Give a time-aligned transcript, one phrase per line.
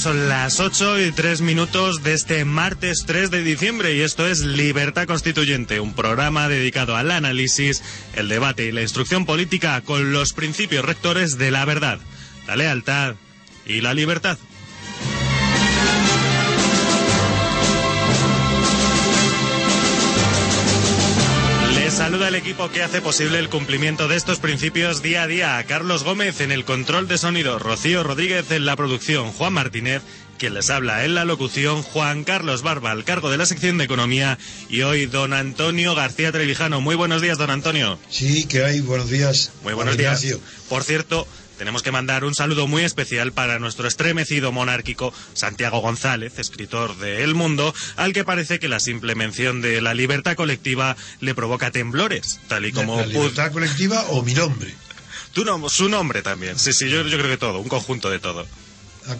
[0.00, 4.40] Son las 8 y 3 minutos de este martes 3 de diciembre y esto es
[4.40, 7.82] Libertad Constituyente, un programa dedicado al análisis,
[8.14, 11.98] el debate y la instrucción política con los principios rectores de la verdad,
[12.46, 13.16] la lealtad
[13.66, 14.38] y la libertad.
[22.30, 25.64] El equipo que hace posible el cumplimiento de estos principios día a día.
[25.66, 30.02] Carlos Gómez en el control de sonido, Rocío Rodríguez en la producción, Juan Martínez,
[30.38, 33.84] quien les habla en la locución, Juan Carlos Barba al cargo de la sección de
[33.84, 36.80] economía y hoy don Antonio García Trevijano.
[36.80, 37.98] Muy buenos días, don Antonio.
[38.08, 39.50] Sí, que hay, buenos días.
[39.64, 40.24] Muy buenos días.
[40.68, 41.26] Por cierto,
[41.60, 47.22] tenemos que mandar un saludo muy especial para nuestro estremecido monárquico Santiago González, escritor de
[47.22, 51.70] El Mundo, al que parece que la simple mención de la libertad colectiva le provoca
[51.70, 52.96] temblores, tal y como...
[52.96, 54.74] ¿La, libertad colectiva o mi nombre?
[55.68, 58.46] su nombre también, sí, sí, yo, creo que todo, un conjunto de todo.
[59.06, 59.16] Ah,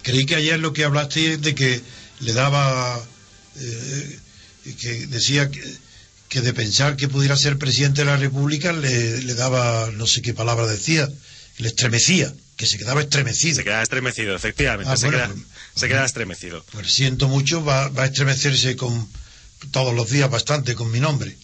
[0.00, 1.82] creí que ayer lo que hablaste de que
[2.20, 2.98] le daba...
[3.56, 4.20] Eh,
[4.80, 5.60] que decía que,
[6.36, 10.20] que de pensar que pudiera ser presidente de la República le, le daba, no sé
[10.20, 11.08] qué palabra decía,
[11.56, 13.56] le estremecía, que se quedaba estremecido.
[13.56, 16.62] Se quedaba estremecido, efectivamente, ah, se, queda, pues, se queda estremecido.
[16.72, 19.08] Pues siento mucho, va, va a estremecerse con
[19.70, 21.34] todos los días bastante con mi nombre.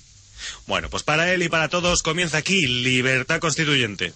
[0.66, 4.12] Bueno, pues para él y para todos comienza aquí Libertad Constituyente.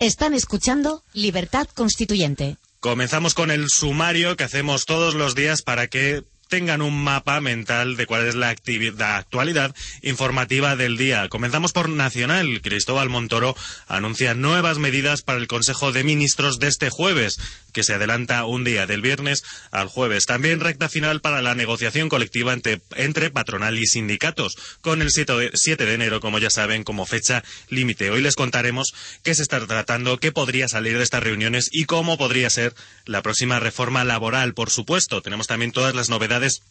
[0.00, 2.56] Están escuchando Libertad Constituyente.
[2.80, 7.96] Comenzamos con el sumario que hacemos todos los días para que tengan un mapa mental
[7.96, 11.28] de cuál es la, actividad, actualidad informativa del día.
[11.28, 12.60] Comenzamos por Nacional.
[12.62, 13.56] Cristóbal Montoro
[13.88, 17.38] anuncia nuevas medidas para el Consejo de Ministros de este jueves
[17.76, 20.24] que se adelanta un día del viernes al jueves.
[20.24, 25.50] También recta final para la negociación colectiva entre, patronal y sindicatos, con el 7
[25.84, 28.08] de, enero, como ya saben, como fecha límite.
[28.08, 32.16] Hoy les contaremos qué se está tratando, qué podría salir de estas reuniones y cómo
[32.16, 34.54] podría ser la próxima reforma laboral.
[34.54, 36.62] Por supuesto, tenemos también todas las novedades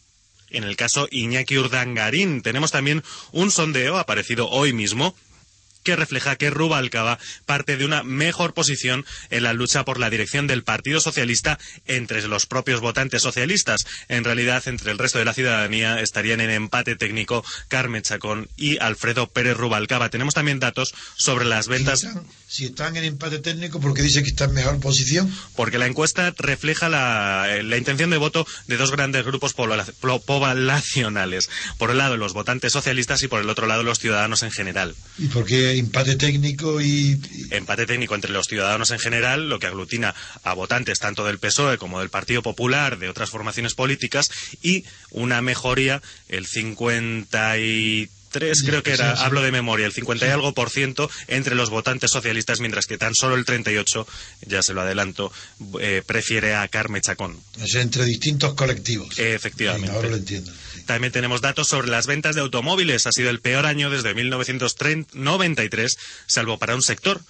[0.50, 2.42] en el caso Iñaki Urdangarín.
[2.42, 5.14] Tenemos también un sondeo aparecido hoy mismo
[5.86, 10.48] que refleja que Rubalcaba parte de una mejor posición en la lucha por la dirección
[10.48, 13.86] del Partido Socialista entre los propios votantes socialistas.
[14.08, 18.78] En realidad, entre el resto de la ciudadanía estarían en empate técnico Carmen Chacón y
[18.78, 20.10] Alfredo Pérez Rubalcaba.
[20.10, 22.04] Tenemos también datos sobre las ventas.
[22.48, 25.32] Si están, en empate técnico, ¿por qué dice que están en mejor posición?
[25.54, 31.48] Porque la encuesta refleja la, la intención de voto de dos grandes grupos poblacionales.
[31.78, 34.96] Por un lado, los votantes socialistas y por el otro lado, los ciudadanos en general.
[35.18, 37.20] ¿Y por qué empate técnico y...
[37.50, 41.78] Empate técnico entre los ciudadanos en general, lo que aglutina a votantes tanto del PSOE
[41.78, 44.30] como del Partido Popular, de otras formaciones políticas,
[44.62, 48.08] y una mejoría, el 53
[48.64, 52.10] creo que era, hablo de memoria, el 50 y algo por ciento entre los votantes
[52.10, 54.06] socialistas, mientras que tan solo el 38,
[54.46, 55.32] ya se lo adelanto,
[55.80, 57.38] eh, prefiere a Carme Chacón.
[57.62, 59.18] Es entre distintos colectivos.
[59.18, 59.94] efectivamente.
[59.94, 60.52] ahora lo entiendo.
[60.86, 63.06] También tenemos datos sobre las ventas de automóviles.
[63.06, 67.20] Ha sido el peor año desde 1993, salvo para un sector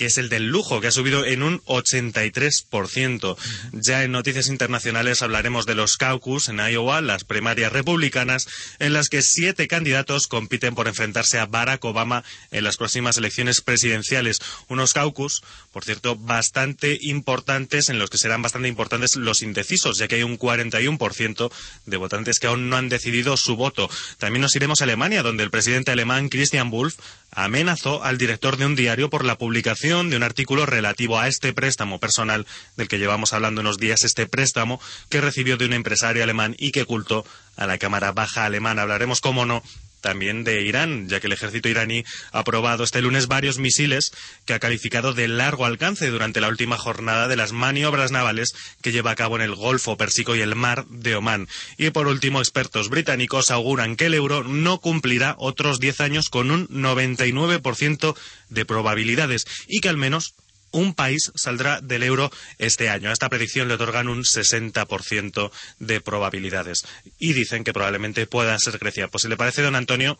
[0.00, 3.36] que es el del lujo, que ha subido en un 83%.
[3.72, 8.48] Ya en noticias internacionales hablaremos de los caucus en Iowa, las primarias republicanas,
[8.78, 13.60] en las que siete candidatos compiten por enfrentarse a Barack Obama en las próximas elecciones
[13.60, 14.38] presidenciales.
[14.68, 20.08] Unos caucus, por cierto, bastante importantes, en los que serán bastante importantes los indecisos, ya
[20.08, 21.52] que hay un 41%
[21.84, 23.90] de votantes que aún no han decidido su voto.
[24.16, 26.96] También nos iremos a Alemania, donde el presidente alemán Christian Wolff
[27.32, 31.52] amenazó al director de un diario por la publicación de un artículo relativo a este
[31.52, 32.46] préstamo personal
[32.76, 36.70] del que llevamos hablando unos días, este préstamo que recibió de un empresario alemán y
[36.70, 37.26] que ocultó
[37.56, 38.82] a la Cámara Baja alemana.
[38.82, 39.64] Hablaremos, cómo no,
[40.00, 44.12] también de Irán, ya que el ejército iraní ha probado este lunes varios misiles
[44.44, 48.92] que ha calificado de largo alcance durante la última jornada de las maniobras navales que
[48.92, 51.48] lleva a cabo en el Golfo Pérsico y el Mar de Omán.
[51.76, 56.50] Y por último, expertos británicos auguran que el euro no cumplirá otros 10 años con
[56.50, 58.16] un 99%
[58.48, 60.34] de probabilidades y que al menos
[60.72, 63.10] un país saldrá del euro este año.
[63.10, 66.84] A esta predicción le otorgan un 60% de probabilidades.
[67.18, 69.08] Y dicen que probablemente pueda ser Grecia.
[69.08, 70.18] Pues si le parece, don Antonio,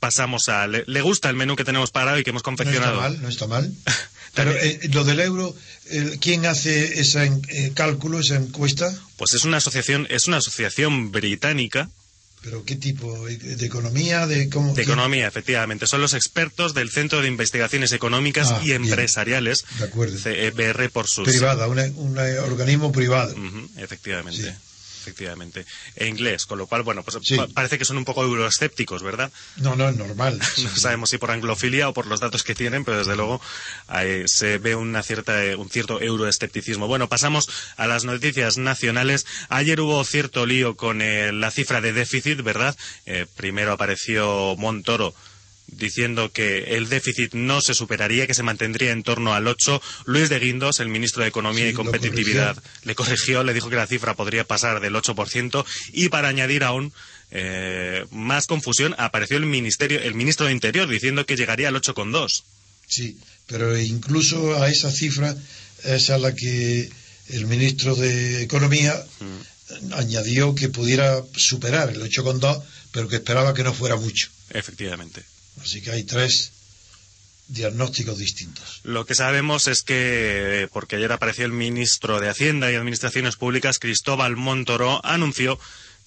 [0.00, 0.66] pasamos a...
[0.66, 3.00] ¿Le, gusta el menú que tenemos parado y que hemos confeccionado?
[3.00, 3.72] No está mal, no está mal.
[4.34, 5.56] Pero eh, lo del euro,
[6.20, 8.94] ¿quién hace ese eh, cálculo, esa encuesta?
[9.16, 11.88] Pues es una asociación, es una asociación británica
[12.42, 13.26] ¿Pero qué tipo?
[13.26, 14.26] ¿De economía?
[14.26, 15.86] ¿De, cómo, de economía, efectivamente.
[15.86, 18.84] Son los expertos del Centro de Investigaciones Económicas Ah, y bien.
[18.84, 20.16] Empresariales, De acuerdo.
[20.16, 21.28] CEBR por sus...
[21.28, 23.34] Privada, un organismo privado.
[23.76, 24.42] Efectivamente.
[24.42, 24.48] Sí.
[25.06, 25.64] Efectivamente.
[25.94, 27.36] E inglés, con lo cual, bueno, pues Sí.
[27.36, 29.30] pa- parece que son un poco euroescépticos, ¿verdad?
[29.56, 30.38] No, no, es normal.
[30.64, 33.40] No sabemos si por anglofilia o por los datos que tienen, pero desde luego
[33.86, 36.88] ahí se ve una cierta, eh, un cierto euroescepticismo.
[36.88, 39.26] Bueno, pasamos a las noticias nacionales.
[39.48, 42.76] Ayer hubo cierto lío con eh, la cifra de déficit, ¿verdad?
[43.06, 45.14] Eh, primero apareció Montoro
[45.68, 49.80] diciendo que el déficit no se superaría, que se mantendría en torno al 8.
[50.06, 52.80] Luis de Guindos, el ministro de Economía Sí, y Competitividad, corrigió.
[52.84, 56.92] le corrigió, le dijo que la cifra podría pasar del 8% y para añadir aún
[57.32, 62.42] eh, más confusión apareció el ministerio, el ministro de Interior diciendo que llegaría al 8,2.
[62.86, 65.34] Sí, pero incluso a esa cifra
[65.84, 66.88] es a la que
[67.30, 69.92] el ministro de Economía Mm.
[69.94, 72.62] añadió que pudiera superar el 8,2,
[72.92, 74.28] pero que esperaba que no fuera mucho.
[74.50, 75.24] Efectivamente.
[75.62, 76.52] Así que hay tres
[77.48, 78.80] diagnósticos distintos.
[78.82, 83.36] Lo que sabemos es que, eh, porque ayer apareció el ministro de Hacienda y Administraciones
[83.36, 85.58] Públicas, Cristóbal Montoro, anunció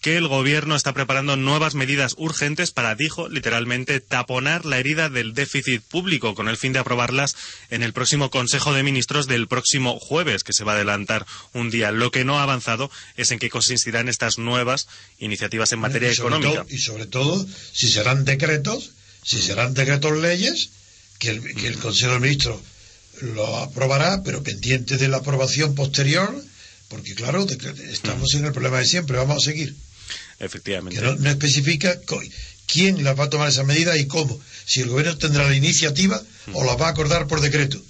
[0.01, 5.33] que el gobierno está preparando nuevas medidas urgentes para, dijo literalmente, taponar la herida del
[5.33, 7.35] déficit público con el fin de aprobarlas
[7.69, 11.69] en el próximo Consejo de Ministros del próximo jueves, que se va a adelantar un
[11.69, 11.91] día.
[11.91, 14.87] Lo que no ha avanzado es en qué consistirán estas nuevas
[15.19, 16.63] iniciativas en materia y económica.
[16.63, 18.91] todo- y sobre todo, si serán decretos,
[19.23, 20.69] si serán decretos leyes,
[21.19, 22.59] que el, que el Consejo de Ministros
[23.21, 26.33] lo aprobará, pero pendiente de la aprobación posterior,
[26.87, 27.45] porque claro,
[27.91, 29.75] estamos en el problema de siempre, vamos a seguir.
[30.39, 30.99] Efectivamente.
[30.99, 31.99] Que no, no especifica
[32.65, 34.39] quién las va a tomar esa medida y cómo.
[34.65, 36.21] Si el gobierno tendrá la iniciativa
[36.53, 37.81] o la va a acordar por decreto.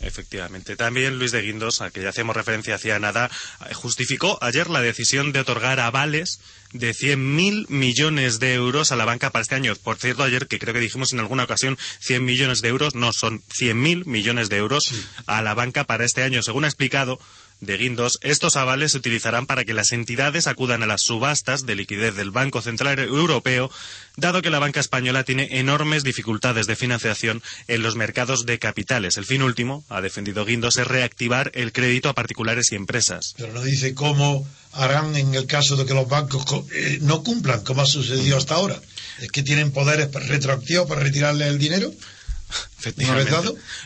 [0.00, 0.76] Efectivamente.
[0.76, 3.30] También Luis de Guindos, a que ya hacemos referencia hacía nada,
[3.72, 6.40] justificó ayer la decisión de otorgar avales
[6.72, 9.74] de 100.000 millones de euros a la banca para este año.
[9.76, 13.12] Por cierto, ayer, que creo que dijimos en alguna ocasión 100 millones de euros, no,
[13.12, 14.92] son 100.000 millones de euros
[15.26, 16.42] a la banca para este año.
[16.42, 17.20] Según ha explicado
[17.60, 21.74] de Guindos, estos avales se utilizarán para que las entidades acudan a las subastas de
[21.76, 23.70] liquidez del Banco Central Europeo,
[24.16, 29.16] dado que la banca española tiene enormes dificultades de financiación en los mercados de capitales.
[29.16, 33.34] El fin último, ha defendido Guindos, es reactivar el crédito a particulares y empresas.
[33.38, 37.22] Pero no dice cómo harán en el caso de que los bancos co- eh, no
[37.22, 38.78] cumplan, como ha sucedido hasta ahora.
[39.20, 41.92] Es que tienen poderes retroactivos para retirarle el dinero.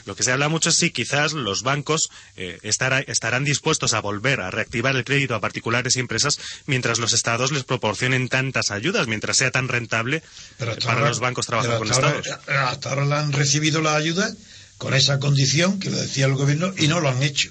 [0.06, 4.00] Lo que se habla mucho es si quizás los bancos eh, estará- estarán dispuestos a
[4.00, 8.70] volver a reactivar el crédito a particulares y empresas mientras los estados les proporcionen tantas
[8.70, 10.22] ayudas, mientras sea tan rentable
[10.58, 12.38] Pero eh, para ahora- los bancos trabajar con ahora- estados.
[12.48, 14.30] hasta ahora han recibido la ayuda
[14.78, 17.50] con esa condición que lo decía el gobierno y no lo han hecho.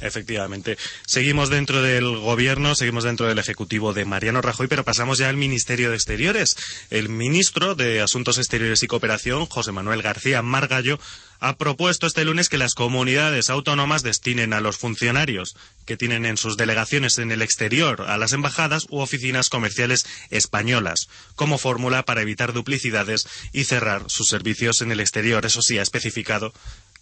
[0.00, 0.78] Efectivamente.
[1.06, 5.36] Seguimos dentro del gobierno, seguimos dentro del ejecutivo de Mariano Rajoy, pero pasamos ya al
[5.36, 6.56] Ministerio de Exteriores.
[6.90, 10.98] El ministro de Asuntos Exteriores y Cooperación, José Manuel García Margallo,
[11.40, 16.36] ha propuesto este lunes que las comunidades autónomas destinen a los funcionarios que tienen en
[16.36, 22.20] sus delegaciones en el exterior a las embajadas u oficinas comerciales españolas, como fórmula para
[22.20, 25.46] evitar duplicidades y cerrar sus servicios en el exterior.
[25.46, 26.52] Eso sí, ha especificado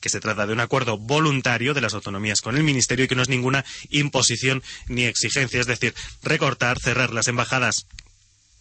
[0.00, 3.14] que se trata de un acuerdo voluntario de las autonomías con el Ministerio y que
[3.16, 7.86] no es ninguna imposición ni exigencia, es decir, recortar, cerrar las embajadas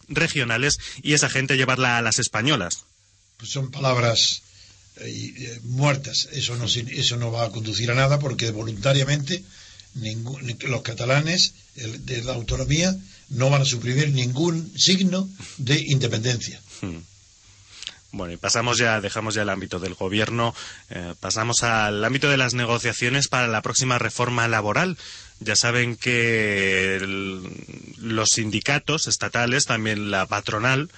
[0.08, 2.84] regionales y esa gente llevarla a las españolas.
[3.36, 4.42] Pues son palabras
[4.96, 6.28] eh, eh, muertas.
[6.32, 9.44] Eso no, eso no va a conducir a nada porque voluntariamente
[9.94, 12.96] ningún- los catalanes el- de la autonomía
[13.28, 15.28] no van a suprimir ningún signo
[15.58, 16.60] de independencia.
[18.10, 20.54] Bueno, y pasamos ya, dejamos ya el ámbito del gobierno,
[20.88, 24.96] eh, pasamos al ámbito de las negociaciones para la próxima reforma laboral.
[25.40, 26.98] Ya saben que
[27.98, 30.90] los sindicatos estatales, también la patronal,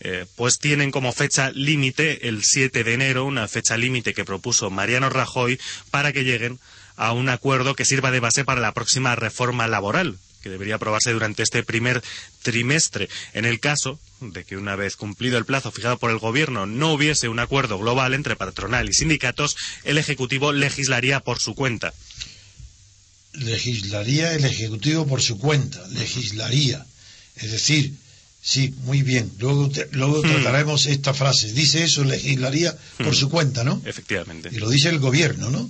[0.00, 4.68] eh, pues tienen como fecha límite el 7 de enero, una fecha límite que propuso
[4.68, 5.58] Mariano Rajoy
[5.90, 6.58] para que lleguen
[6.96, 11.10] a un acuerdo que sirva de base para la próxima reforma laboral que debería aprobarse
[11.12, 12.02] durante este primer
[12.42, 13.08] trimestre.
[13.34, 16.92] En el caso de que una vez cumplido el plazo fijado por el Gobierno no
[16.92, 21.92] hubiese un acuerdo global entre patronal y sindicatos, el Ejecutivo legislaría por su cuenta.
[23.32, 26.86] Legislaría el Ejecutivo por su cuenta, legislaría.
[27.34, 27.94] Es decir,
[28.40, 29.32] sí, muy bien.
[29.40, 30.30] Luego, luego hmm.
[30.30, 31.52] trataremos esta frase.
[31.52, 33.14] Dice eso, legislaría por hmm.
[33.14, 33.82] su cuenta, ¿no?
[33.84, 34.50] Efectivamente.
[34.52, 35.68] Y lo dice el Gobierno, ¿no?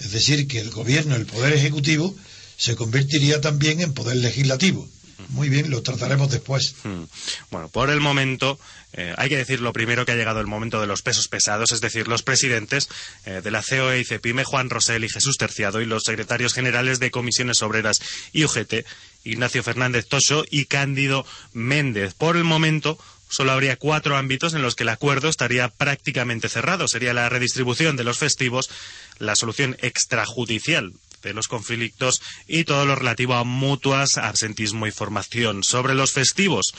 [0.00, 2.14] Es decir, que el Gobierno, el Poder Ejecutivo,
[2.56, 4.88] se convertiría también en Poder Legislativo.
[5.30, 6.74] Muy bien, lo trataremos después.
[6.84, 7.04] Hmm.
[7.50, 8.58] Bueno, por el momento,
[8.92, 11.72] eh, hay que decir lo primero que ha llegado el momento de los pesos pesados,
[11.72, 12.88] es decir, los presidentes
[13.24, 17.00] eh, de la COE y CEPIME, Juan Rosell y Jesús Terciado, y los secretarios generales
[17.00, 18.00] de Comisiones Obreras
[18.32, 18.84] y UGT,
[19.24, 22.14] Ignacio Fernández Tocho y Cándido Méndez.
[22.14, 22.98] Por el momento,
[23.28, 26.88] solo habría cuatro ámbitos en los que el acuerdo estaría prácticamente cerrado.
[26.88, 28.70] Sería la redistribución de los festivos,
[29.18, 30.92] la solución extrajudicial
[31.26, 35.64] de los conflictos y todo lo relativo a mutuas, absentismo y formación.
[35.64, 36.72] Sobre los festivos,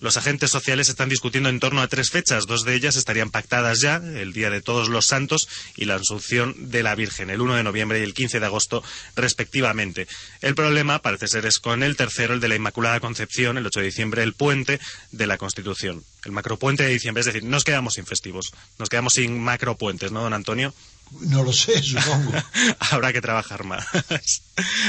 [0.00, 2.46] los agentes sociales están discutiendo en torno a tres fechas.
[2.46, 6.54] Dos de ellas estarían pactadas ya, el Día de Todos los Santos y la Asunción
[6.70, 8.82] de la Virgen, el 1 de noviembre y el 15 de agosto,
[9.16, 10.06] respectivamente.
[10.42, 13.80] El problema parece ser es con el tercero, el de la Inmaculada Concepción, el 8
[13.80, 14.78] de diciembre, el puente
[15.10, 16.04] de la Constitución.
[16.24, 20.22] El macropuente de diciembre, es decir, nos quedamos sin festivos, nos quedamos sin macropuentes, ¿no,
[20.22, 20.74] don Antonio?
[21.20, 22.32] No lo sé, supongo.
[22.78, 23.86] Habrá que trabajar más.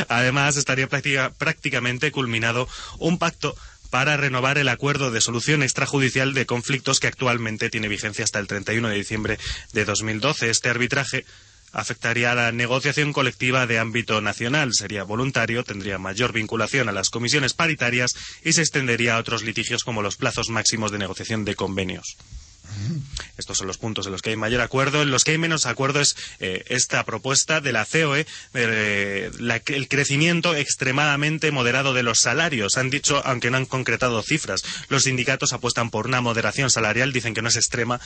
[0.09, 2.67] Además, estaría prácticamente culminado
[2.99, 3.55] un pacto
[3.89, 8.47] para renovar el acuerdo de solución extrajudicial de conflictos que actualmente tiene vigencia hasta el
[8.47, 9.39] 31 de diciembre
[9.73, 10.49] de 2012.
[10.49, 11.25] Este arbitraje
[11.71, 17.09] afectaría a la negociación colectiva de ámbito nacional, sería voluntario, tendría mayor vinculación a las
[17.09, 21.55] comisiones paritarias y se extendería a otros litigios como los plazos máximos de negociación de
[21.55, 22.17] convenios.
[23.37, 25.01] Estos son los puntos en los que hay mayor acuerdo.
[25.01, 30.55] En los que hay menos acuerdo es eh, esta propuesta de la COE, el crecimiento
[30.55, 32.77] extremadamente moderado de los salarios.
[32.77, 37.33] Han dicho, aunque no han concretado cifras, los sindicatos apuestan por una moderación salarial, dicen
[37.33, 37.99] que no es extrema,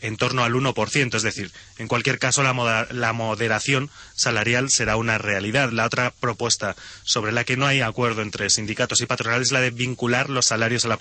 [0.00, 1.14] en torno al 1%.
[1.14, 5.70] Es decir, en cualquier caso, la, la moderación salarial será una realidad.
[5.72, 9.60] La otra propuesta sobre la que no hay acuerdo entre sindicatos y patronales es la
[9.60, 10.98] de vincular los salarios a la,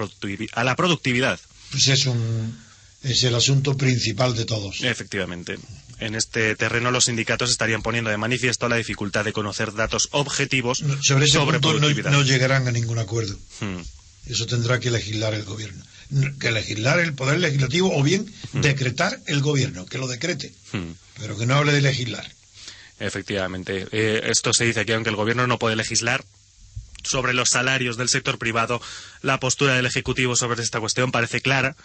[0.53, 1.39] a la productividad.
[1.72, 2.58] Pues es un
[3.03, 4.81] es el asunto principal de todos.
[4.83, 5.57] Efectivamente.
[6.00, 10.83] En este terreno los sindicatos estarían poniendo de manifiesto la dificultad de conocer datos objetivos
[11.01, 11.79] sobre ese sobre punto
[12.10, 13.38] no, llegarán a ningún acuerdo.
[13.60, 13.81] Hmm.
[14.27, 15.83] Eso tendrá que legislar el gobierno.
[16.39, 18.62] Que legislar el poder legislativo o bien hmm.
[18.62, 20.91] decretar el gobierno, que lo decrete, hmm.
[21.19, 22.29] pero que no hable de legislar.
[23.00, 23.88] Efectivamente.
[23.91, 26.24] Eh, esto se dice aquí, aunque el gobierno no puede legislar,
[27.03, 28.81] sobre los salarios del sector privado,
[29.22, 31.75] la postura del Ejecutivo sobre esta cuestión parece clara.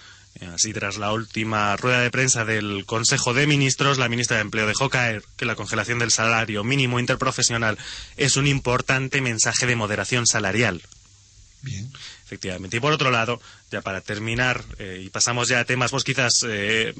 [0.46, 4.66] Así, tras la última rueda de prensa del Consejo de Ministros, la ministra de Empleo
[4.66, 7.76] dejó caer que la congelación del salario mínimo interprofesional
[8.16, 10.82] es un importante mensaje de moderación salarial.
[11.62, 11.90] Bien.
[12.24, 12.76] Efectivamente.
[12.76, 13.40] Y por otro lado,
[13.70, 16.94] ya para terminar, eh, y pasamos ya a temas, pues quizás eh,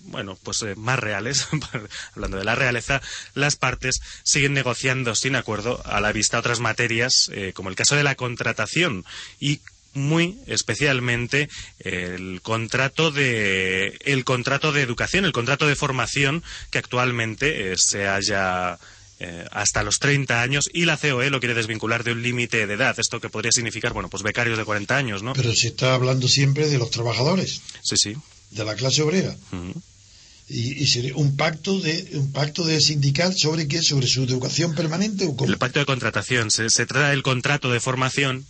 [0.00, 1.48] bueno, pues eh, más reales,
[2.14, 3.00] hablando de la realeza,
[3.34, 8.04] las partes siguen negociando sin acuerdo a la vista otras materias, como el caso de
[8.04, 9.04] la contratación
[9.40, 9.60] y
[9.94, 11.48] muy especialmente
[11.80, 18.06] el contrato de el contrato de educación, el contrato de formación que actualmente eh, se
[18.06, 18.78] haya
[19.20, 22.74] eh, hasta los 30 años y la COE lo quiere desvincular de un límite de
[22.74, 22.98] edad.
[23.00, 25.32] Esto que podría significar, bueno, pues becarios de 40 años, ¿no?
[25.32, 27.60] Pero se está hablando siempre de los trabajadores.
[27.82, 28.16] Sí, sí.
[28.52, 29.36] De la clase obrera.
[30.48, 35.26] y, sería un pacto de un pacto de sindical sobre qué sobre su educación permanente
[35.26, 38.46] o el pacto de contratación se, se trata del contrato de formación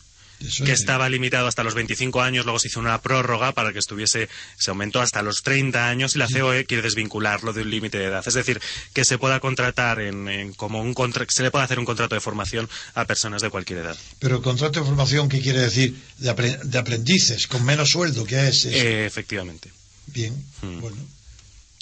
[0.64, 4.28] que estaba limitado hasta los 25 años, luego se hizo una prórroga para que estuviese,
[4.56, 8.06] se aumentó hasta los 30 años y la COE quiere desvincularlo de un límite de
[8.06, 8.22] edad.
[8.26, 8.60] Es decir,
[8.92, 10.94] que se pueda contratar en, como un
[11.28, 13.96] se le puede hacer un contrato de formación a personas de cualquier edad.
[14.18, 15.96] Pero el contrato de formación, ¿qué quiere decir?
[16.18, 18.64] De, aprendices, con menos sueldo, ¿qué es?
[18.66, 19.70] Eh, efectivamente.
[20.06, 20.80] Bien, hmm.
[20.80, 20.96] bueno.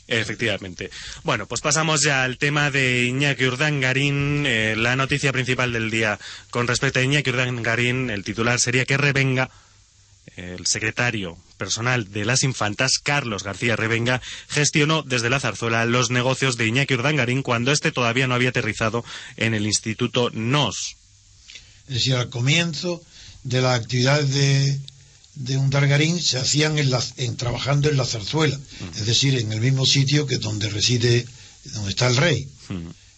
[0.08, 0.90] Efectivamente.
[1.24, 4.44] Bueno, pues pasamos ya al tema de Iñaki Urdangarín.
[4.46, 6.18] Eh, la noticia principal del día
[6.50, 9.50] con respecto a Iñaki Urdangarín, el titular sería que Revenga,
[10.36, 16.56] el secretario personal de las infantas, Carlos García Revenga, gestionó desde la zarzuela los negocios
[16.56, 19.04] de Iñaki Urdangarín cuando éste todavía no había aterrizado
[19.36, 20.96] en el Instituto NOS.
[21.88, 23.02] Es decir, al comienzo
[23.44, 24.78] de la actividad de
[25.36, 28.58] de un dargarín se hacían en, trabajando en la zarzuela,
[28.96, 31.26] es decir, en el mismo sitio que donde reside,
[31.64, 32.48] donde está el rey.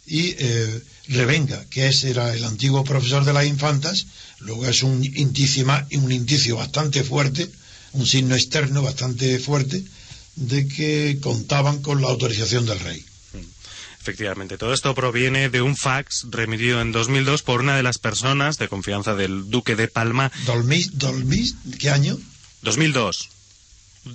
[0.06, 4.06] Y eh, Revenga, que es, era el antiguo profesor de las infantas,
[4.40, 7.48] luego es un indicio, un indicio bastante fuerte,
[7.92, 9.82] un signo externo bastante fuerte,
[10.34, 13.04] de que contaban con la autorización del rey.
[14.08, 18.56] Efectivamente, todo esto proviene de un fax remitido en 2002 por una de las personas
[18.56, 20.32] de confianza del duque de Palma.
[20.46, 20.96] ¿Dolmis?
[20.96, 21.56] ¿Dolmis?
[21.78, 22.16] ¿Qué año?
[22.62, 23.28] 2002.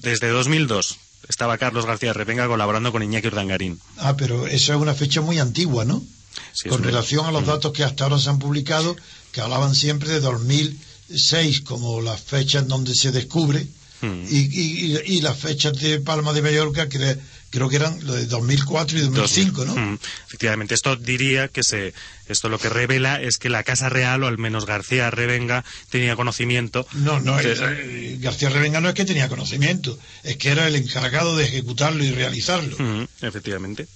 [0.01, 0.97] Desde 2002
[1.29, 3.79] estaba Carlos García Revenga colaborando con Iñaki Urdangarín.
[3.97, 6.03] Ah, pero eso es una fecha muy antigua, ¿no?
[6.53, 7.47] Sí, con relación a los Mm.
[7.47, 8.95] datos que hasta ahora se han publicado,
[9.31, 13.67] que hablaban siempre de 2006 como las fechas donde se descubre,
[14.01, 14.23] Mm.
[14.27, 17.15] y, y- y- y las fechas de Palma de Mallorca, que
[17.53, 19.75] creo que eran lo de 2004 y 2005, ¿no?
[19.75, 21.93] Mm, Efectivamente, esto diría que se,
[22.27, 26.15] esto lo que revela es que la Casa Real, o al menos García Revenga, tenía
[26.15, 26.88] conocimiento.
[26.93, 30.75] No, no, que- eh, García Revenga no es que tenía conocimiento, es que era el
[30.75, 32.75] encargado de ejecutarlo y realizarlo.
[32.79, 33.88] Mm, efectivamente.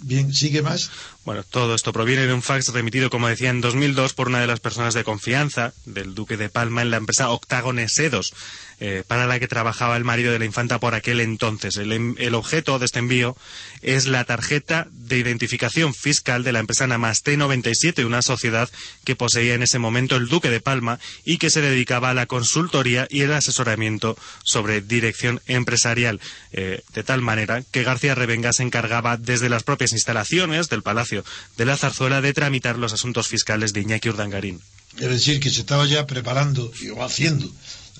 [0.00, 0.90] Bien, sigue más.
[1.28, 4.46] Bueno, todo esto proviene de un fax remitido, como decía, en 2002 por una de
[4.46, 8.32] las personas de confianza del duque de Palma en la empresa Octágones Sedos,
[8.80, 11.76] eh, para la que trabajaba el marido de la infanta por aquel entonces.
[11.76, 13.36] El, el objeto de este envío
[13.82, 18.70] es la tarjeta de identificación fiscal de la empresa Namaste 97, una sociedad
[19.04, 22.24] que poseía en ese momento el duque de Palma y que se dedicaba a la
[22.24, 26.20] consultoría y el asesoramiento sobre dirección empresarial,
[26.52, 31.17] eh, de tal manera que García Revenga se encargaba desde las propias instalaciones del Palacio
[31.56, 34.60] de la Zarzuela de tramitar los asuntos fiscales de Iñaki Urdangarín.
[34.98, 37.50] Es decir, que se estaba ya preparando y o haciendo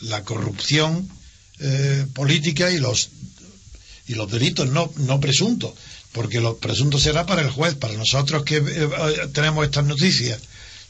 [0.03, 1.09] la corrupción
[1.61, 3.11] eh, política y los
[4.09, 5.75] y los delitos no, no presuntos,
[6.13, 10.41] porque los presuntos será para el juez, para nosotros que eh, eh, tenemos estas noticias,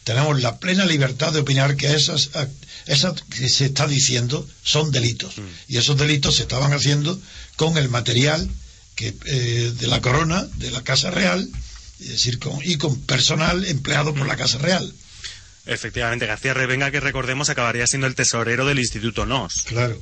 [0.05, 2.31] tenemos la plena libertad de opinar que esas,
[2.87, 5.35] esas que se está diciendo son delitos.
[5.67, 7.21] Y esos delitos se estaban haciendo
[7.57, 8.49] con el material
[8.95, 11.47] que, eh, de la corona, de la Casa Real,
[12.01, 14.93] es decir, con, y con personal empleado por la Casa Real.
[15.67, 19.63] Efectivamente, García Revenga, que recordemos, acabaría siendo el tesorero del Instituto NOS.
[19.67, 20.01] Claro.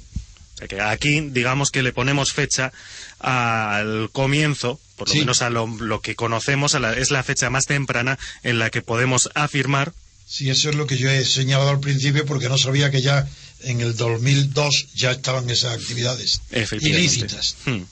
[0.54, 2.72] O sea que aquí, digamos que le ponemos fecha
[3.18, 5.20] al comienzo, por lo Sí.
[5.20, 8.70] menos a lo, lo que conocemos, a la- es la fecha más temprana en la
[8.70, 9.92] que podemos afirmar
[10.28, 13.28] Sí, eso es lo que yo he señalado al principio porque no sabía que ya
[13.62, 16.40] en el 2002 ya estaban esas actividades
[16.80, 17.54] ilícitas.
[17.64, 17.82] Hmm.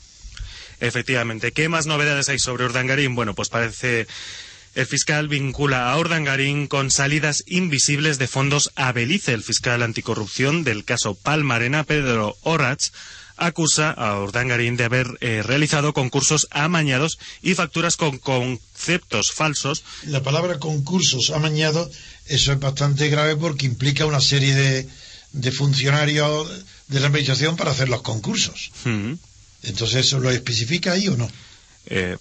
[0.84, 1.52] Efectivamente.
[1.52, 3.14] ¿Qué más novedades hay sobre Urdangarín?
[3.14, 4.06] Bueno, pues parece
[4.74, 9.32] el fiscal vincula a Urdangarín con salidas invisibles de fondos a Belice.
[9.32, 12.90] El fiscal anticorrupción del caso Palmarena, Pedro Orach,
[13.36, 20.22] acusa a Urdangarín de haber eh, realizado concursos amañados y facturas con conceptos falsos La
[20.22, 21.90] palabra concursos amañado,
[22.26, 24.88] eso es bastante grave porque implica una serie de,
[25.32, 26.48] de funcionarios
[26.88, 28.70] de la administración para hacer los concursos.
[28.84, 29.14] Hmm.
[29.64, 31.28] Entonces, ¿eso lo especifica ahí o no?
[31.86, 32.16] Eh,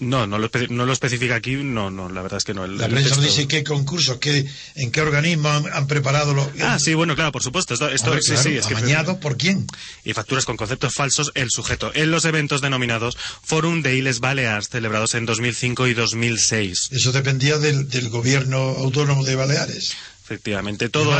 [0.00, 2.64] no, no lo, espe- no lo especifica aquí, no, no, la verdad es que no.
[2.64, 6.48] El, La prensa texto- dice qué concursos, qué, en qué organismo han, han preparado los...
[6.62, 7.74] Ah, sí, bueno, claro, por supuesto.
[7.74, 9.66] Esto, esto Hombre, sí, claro, sí, es que- ¿Amañado por quién?
[10.02, 14.70] y facturas con conceptos falsos el sujeto en los eventos denominados Forum de Iles Balears
[14.70, 16.88] celebrados en 2005 y 2006.
[16.92, 19.92] Eso dependía del, del gobierno autónomo de Baleares.
[20.24, 21.10] Efectivamente, todo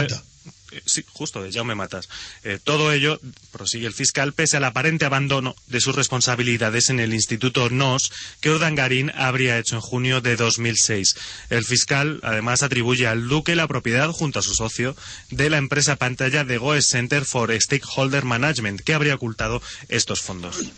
[0.85, 2.09] sí, justo, de me matas.
[2.45, 3.21] Eh, todo ello,
[3.53, 8.51] prosigue el fiscal, pese al aparente abandono de sus responsabilidades en el Instituto NOS que
[8.51, 11.17] Urdangarín habría hecho en junio de 2006.
[11.51, 14.97] El fiscal, además, atribuye al Duque la propiedad, junto a su socio,
[15.31, 20.71] de la empresa pantalla de Goes Center for Stakeholder Management, que habría ocultado estos fondos.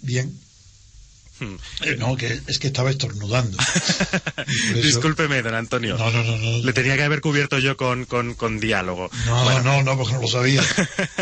[0.00, 0.45] Bien.
[1.38, 1.56] Hmm.
[1.82, 3.58] Eh, no, que es que estaba estornudando.
[4.74, 5.98] Discúlpeme, don Antonio.
[5.98, 6.58] No, no, no, no.
[6.64, 9.10] Le tenía que haber cubierto yo con, con, con diálogo.
[9.26, 10.62] No, Bueno, no, no, porque no lo sabía.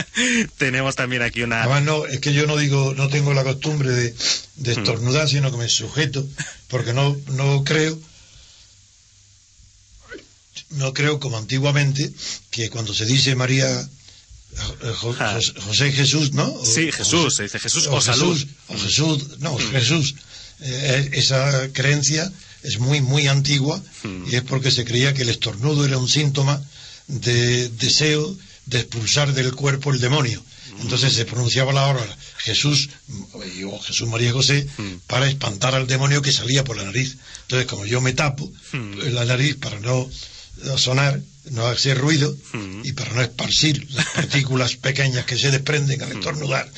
[0.59, 1.63] tenemos también aquí una...
[1.63, 4.15] Además, no, es que yo no digo, no tengo la costumbre de,
[4.57, 4.79] de Hmm.
[4.79, 6.25] estornudar, sino que me sujeto,
[6.69, 7.99] porque no, no creo,
[10.71, 12.13] no creo como antiguamente,
[12.51, 13.67] que cuando se dice María,
[15.03, 16.53] José Jesús, ¿no?
[16.53, 18.35] O- Sí, Jesús, se dice Jesús o o salud.
[18.37, 20.15] Jesús, o Jesús, no, Jesús.
[20.61, 22.31] Eh, esa creencia
[22.63, 24.25] es muy, muy antigua Mm.
[24.31, 26.63] y es porque se creía que el estornudo era un síntoma
[27.09, 28.37] de deseo
[28.67, 30.43] de expulsar del cuerpo el demonio.
[30.81, 32.05] Entonces se pronunciaba la hora
[32.39, 32.89] Jesús
[33.33, 34.95] o Jesús María José Mm.
[35.07, 37.17] para espantar al demonio que salía por la nariz.
[37.43, 38.99] Entonces, como yo me tapo Mm.
[39.13, 40.09] la nariz para no
[40.79, 42.81] sonar, no hacer ruido Mm.
[42.85, 46.71] y para no esparcir las partículas pequeñas que se desprenden al estornudar,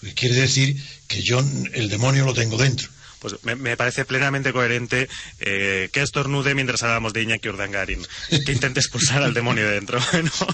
[0.00, 0.76] pues quiere decir
[1.08, 1.40] que yo
[1.74, 2.88] el demonio lo tengo dentro.
[3.18, 5.08] Pues me, me parece plenamente coherente
[5.40, 8.06] eh, que estornude mientras hablamos de Iñaki Urdangarín.
[8.28, 9.98] Que intente expulsar al demonio de dentro.
[10.12, 10.46] ¿no?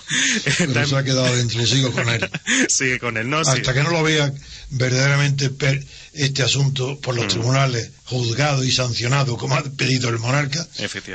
[0.47, 2.31] Eh, Pero eso ha quedado dentro y sigo con él.
[2.69, 3.45] Sigue con él, ¿no?
[3.45, 3.51] Sí.
[3.51, 4.33] Hasta que no lo vea
[4.71, 7.29] verdaderamente per- este asunto por los Mm.
[7.29, 10.67] tribunales juzgado y sancionado como ha pedido el monarca,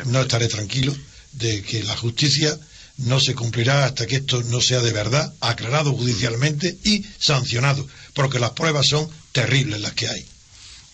[0.06, 0.96] no estaré tranquilo
[1.34, 2.58] de que la justicia
[2.98, 8.40] no se cumplirá hasta que esto no sea de verdad aclarado judicialmente y sancionado, porque
[8.40, 10.26] las pruebas son terribles las que hay.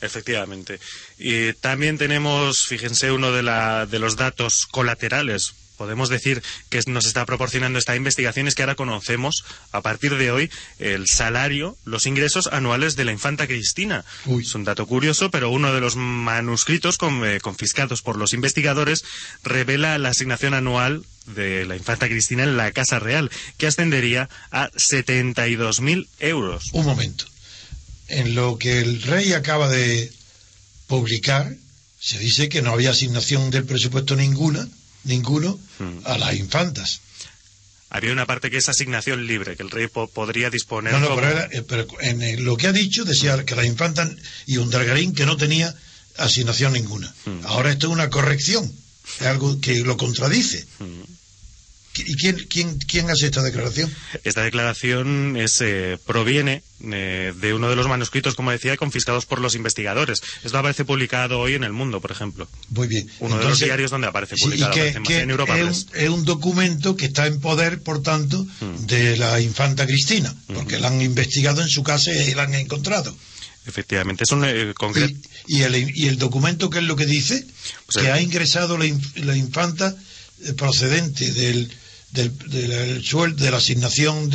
[0.01, 0.79] Efectivamente.
[1.17, 7.05] Y también tenemos, fíjense, uno de, la, de los datos colaterales podemos decir que nos
[7.05, 9.43] está proporcionando esta investigación es que ahora conocemos,
[9.73, 14.05] a partir de hoy, el salario, los ingresos anuales de la infanta Cristina.
[14.39, 19.03] Es un dato curioso, pero uno de los manuscritos eh, confiscados por los investigadores
[19.43, 24.71] revela la asignación anual de la infanta Cristina en la Casa Real, que ascendería a
[24.71, 26.69] 72.000 euros.
[26.71, 27.25] Un momento.
[28.07, 30.13] En lo que el rey acaba de
[30.87, 31.57] publicar,
[31.99, 34.65] se dice que no había asignación del presupuesto ninguna
[35.03, 35.99] ninguno hmm.
[36.05, 37.01] a las infantas.
[37.89, 40.93] Había una parte que es asignación libre, que el rey podría disponer.
[40.93, 44.09] No, no, pero, eh, en lo que ha dicho decía que las infantas
[44.47, 45.75] y un Dargarín que no tenía
[46.17, 47.13] asignación ninguna.
[47.25, 47.45] Hmm.
[47.45, 48.71] Ahora esto es una corrección,
[49.19, 50.65] es algo que lo contradice.
[51.95, 53.93] ¿Y quién, quién, quién, hace esta declaración?
[54.23, 59.39] Esta declaración es, eh, proviene eh, de uno de los manuscritos, como decía, confiscados por
[59.39, 60.23] los investigadores.
[60.43, 62.47] Esto aparece publicado hoy en El Mundo, por ejemplo.
[62.69, 63.07] Muy bien.
[63.19, 64.73] Uno de los diarios donde aparece publicado.
[64.75, 65.61] en Europa es,
[65.93, 68.85] un, es, un, documento que está en poder, por tanto, mm.
[68.87, 73.15] de la infanta Cristina, porque la han investigado en su casa y la han encontrado.
[73.67, 75.15] Efectivamente, es un eh, concreto.
[75.47, 77.45] ¿Y, el, ¿Y, el, documento qué es lo que dice?
[77.85, 79.95] Pues que ha ingresado la, la infanta
[80.57, 81.71] procedente del
[82.13, 84.31] del, del sueldo, de la asignación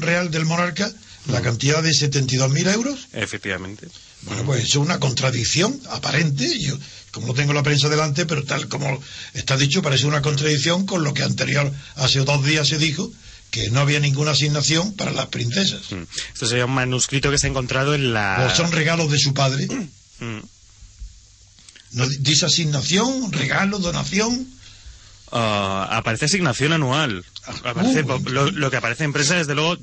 [0.00, 0.92] real del monarca
[1.26, 3.08] la cantidad de 72.000 euros.
[3.12, 3.88] Efectivamente.
[4.22, 6.58] Bueno, pues eso es una contradicción aparente.
[6.58, 6.76] Yo,
[7.10, 9.00] como no tengo la prensa delante, pero tal como
[9.34, 13.10] está dicho, parece una contradicción con lo que anterior, hace dos días se dijo,
[13.50, 15.80] que no había ninguna asignación para las princesas.
[16.32, 18.48] Esto sería un manuscrito que se ha encontrado en la...
[18.50, 19.66] O son regalos de su padre.
[21.90, 24.46] no, dice asignación, regalo, donación.
[25.32, 27.24] Ah, aparece asignación anual.
[27.46, 29.76] Uh, lo, que aparece en prensa, desde luego,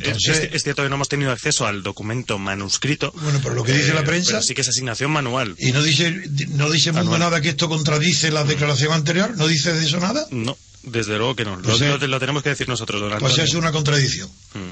[0.00, 3.12] es, cierto que no hemos tenido acceso al documento manuscrito.
[3.16, 4.42] Bueno, pero lo que dice la eh, prensa.
[4.42, 5.54] sí que es asignación manual.
[5.58, 6.10] ¿Y no dice,
[6.50, 9.36] no dice nada que esto contradice la declaración anterior?
[9.36, 10.26] ¿No dice de eso nada?
[10.30, 11.60] No, desde luego que no.
[11.62, 14.28] Pues lo, tenemos que decir nosotros, don Pues es una contradicción.
[14.54, 14.70] Mm,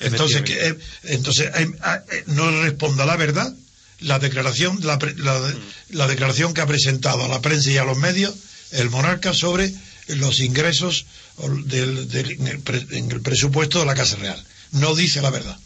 [0.00, 1.70] entonces, que, eh, entonces eh,
[2.26, 3.52] no responda la verdad
[4.00, 5.90] la declaración, la, mm.
[5.90, 8.34] la declaración que ha presentado a la prensa y a los medios
[8.72, 9.72] el monarca sobre
[10.08, 11.06] los ingresos
[11.64, 12.08] del,
[12.90, 14.42] en, el, presupuesto de la Casa Real.
[14.72, 15.58] No dice la verdad.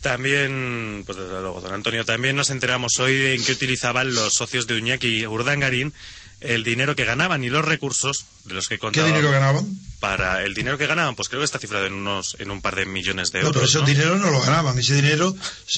[0.00, 4.66] También, pues desde luego, don Antonio, también nos enteramos hoy en que utilizaban los socios
[4.66, 5.92] de Uñaki Urdangarín
[6.42, 9.10] el dinero que ganaban y los recursos de los que contaban.
[9.10, 9.66] ¿Qué dinero ganaban?
[10.00, 12.74] Para el dinero que ganaban, pues creo que está cifrado en unos en un par
[12.74, 13.54] de millones de euros.
[13.54, 14.76] No, pero ese dinero no lo ganaban.
[14.78, 15.34] Ese dinero,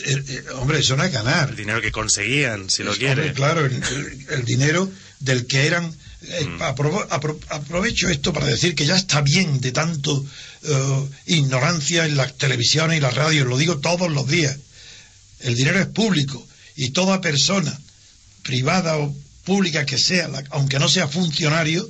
[0.07, 1.51] eh, eh, hombre, eso no es ganar.
[1.51, 3.33] El dinero que conseguían, si lo quiere.
[3.35, 5.95] claro, el dinero del que eran
[6.29, 6.63] eh, mm.
[6.63, 10.25] aprovecho esto para decir que ya está bien de tanto
[10.63, 14.57] eh, ignorancia en las televisiones y las radios, lo digo todos los días.
[15.41, 17.79] El dinero es público y toda persona,
[18.43, 21.89] privada o pública que sea, aunque no sea funcionario,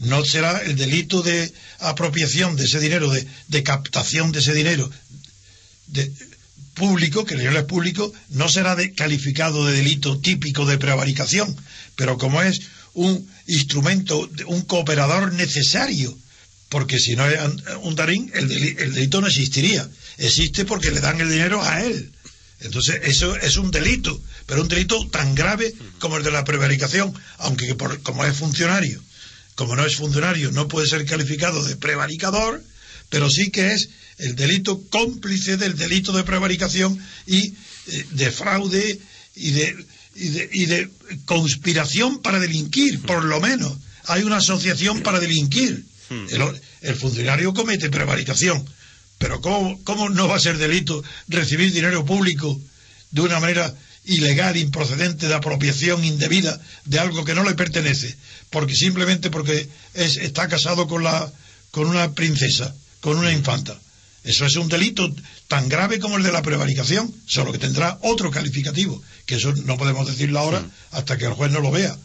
[0.00, 4.90] no será el delito de apropiación de ese dinero, de, captación de ese dinero
[5.86, 6.10] de,
[6.74, 11.54] público, que el dinero es público, no será calificado de delito típico de prevaricación,
[11.96, 12.62] pero como es
[12.94, 16.16] un instrumento, un cooperador necesario,
[16.68, 17.38] porque si no es
[17.82, 19.88] un darín, el, delito no existiría.
[20.18, 22.12] Existe porque le dan el dinero a él.
[22.60, 27.12] Entonces, eso es un delito, pero un delito tan grave como el de la prevaricación,
[27.38, 29.02] aunque como es funcionario,
[29.54, 32.62] como no es funcionario, no puede ser calificado de prevaricador,
[33.08, 37.54] pero sí que es el delito cómplice del delito de prevaricación y
[37.88, 39.00] eh, de fraude
[39.34, 39.86] y de
[40.20, 40.90] y de,
[41.24, 43.72] conspiración para delinquir, por lo menos.
[44.04, 45.84] Hay una asociación para delinquir.
[46.08, 46.26] Hmm.
[46.82, 48.64] El, funcionario comete prevaricación,
[49.18, 52.58] pero ¿cómo, ¿cómo no va a ser delito recibir dinero público
[53.10, 58.16] de una manera ilegal, improcedente, de apropiación indebida de algo que no le pertenece?
[58.48, 61.30] Porque simplemente porque es, está casado con, la,
[61.70, 63.78] con una princesa, con una infanta.
[64.22, 65.10] Eso es un delito
[65.48, 69.78] tan grave como el de la prevaricación, solo que tendrá otro calificativo, que eso no
[69.78, 71.96] podemos decirlo ahora hasta que el juez no lo vea.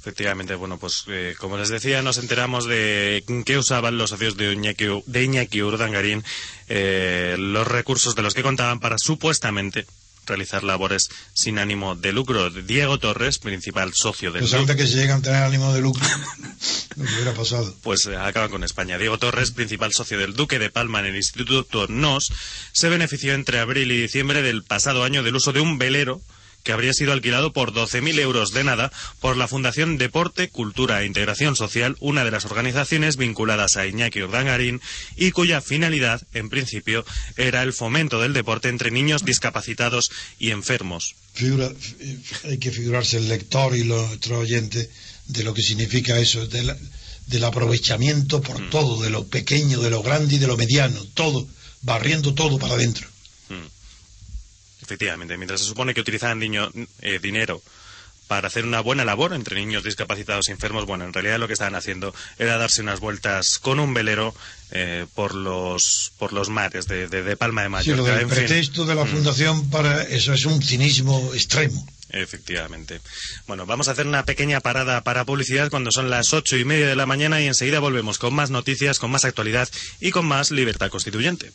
[0.00, 4.52] Efectivamente, bueno, pues eh, como les decía, nos enteramos de qué usaban los socios de
[4.52, 6.24] Iñaki, de Iñaki Urdangarín
[6.68, 9.86] eh, los recursos de los que contaban para supuestamente
[10.32, 12.50] realizar labores sin ánimo de lucro.
[12.50, 14.48] Diego Torres, principal socio del...
[14.48, 16.04] Pues que si llegan a tener ánimo de lucro,
[16.96, 17.74] no hubiera pasado.
[17.82, 18.98] Pues eh, acaba con España.
[18.98, 22.32] Diego Torres, principal socio del Duque de Palma en el Instituto NOS,
[22.72, 26.22] se benefició entre abril y diciembre del pasado año del uso de un velero
[26.62, 31.06] que habría sido alquilado por 12.000 euros de nada por la Fundación Deporte, Cultura e
[31.06, 34.80] Integración Social, una de las organizaciones vinculadas a Iñaki Urdangarín
[35.16, 37.04] y cuya finalidad, en principio,
[37.36, 41.14] era el fomento del deporte entre niños discapacitados y enfermos.
[42.44, 44.88] hay que figurarse el lector y los, nuestros oyentes
[45.26, 48.70] de lo que significa eso, del aprovechamiento por mm.
[48.70, 51.48] todo, de lo pequeño, de lo grande y de lo mediano, todo,
[51.82, 53.11] barriendo todo para adentro.
[54.92, 57.62] Efectivamente, mientras se supone que utilizaban niño, eh, dinero
[58.28, 61.54] para hacer una buena labor entre niños discapacitados y enfermos, bueno, en realidad lo que
[61.54, 64.34] estaban haciendo era darse unas vueltas con un velero
[64.70, 68.02] eh, por los por los mares de, de, Palma de Mallorca.
[68.02, 69.08] Sí, lo del pretexto de la mm.
[69.08, 71.86] fundación para eso es un cinismo extremo.
[72.10, 73.00] Efectivamente.
[73.46, 76.86] Bueno, vamos a hacer una pequeña parada para publicidad cuando son las ocho y media
[76.86, 80.50] de la mañana y enseguida volvemos con más noticias, con más actualidad y con más
[80.50, 81.50] libertad constituyente.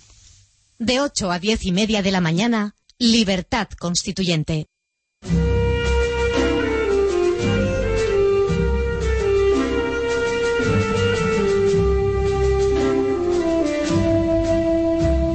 [0.79, 4.65] De ocho a diez y media de la mañana, libertad constituyente.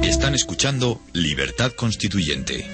[0.03, 2.67] Están escuchando Libertad Constituyente.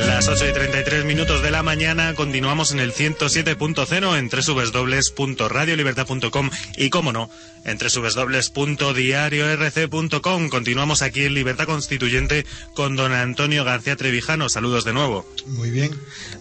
[0.00, 6.90] Las 8 y 33 minutos de la mañana continuamos en el 107.0 en www.radiolibertad.com y,
[6.90, 7.30] como no,
[7.64, 10.48] en www.diariorc.com.
[10.48, 14.48] Continuamos aquí en Libertad Constituyente con don Antonio García Trevijano.
[14.48, 15.24] Saludos de nuevo.
[15.46, 15.90] Muy bien.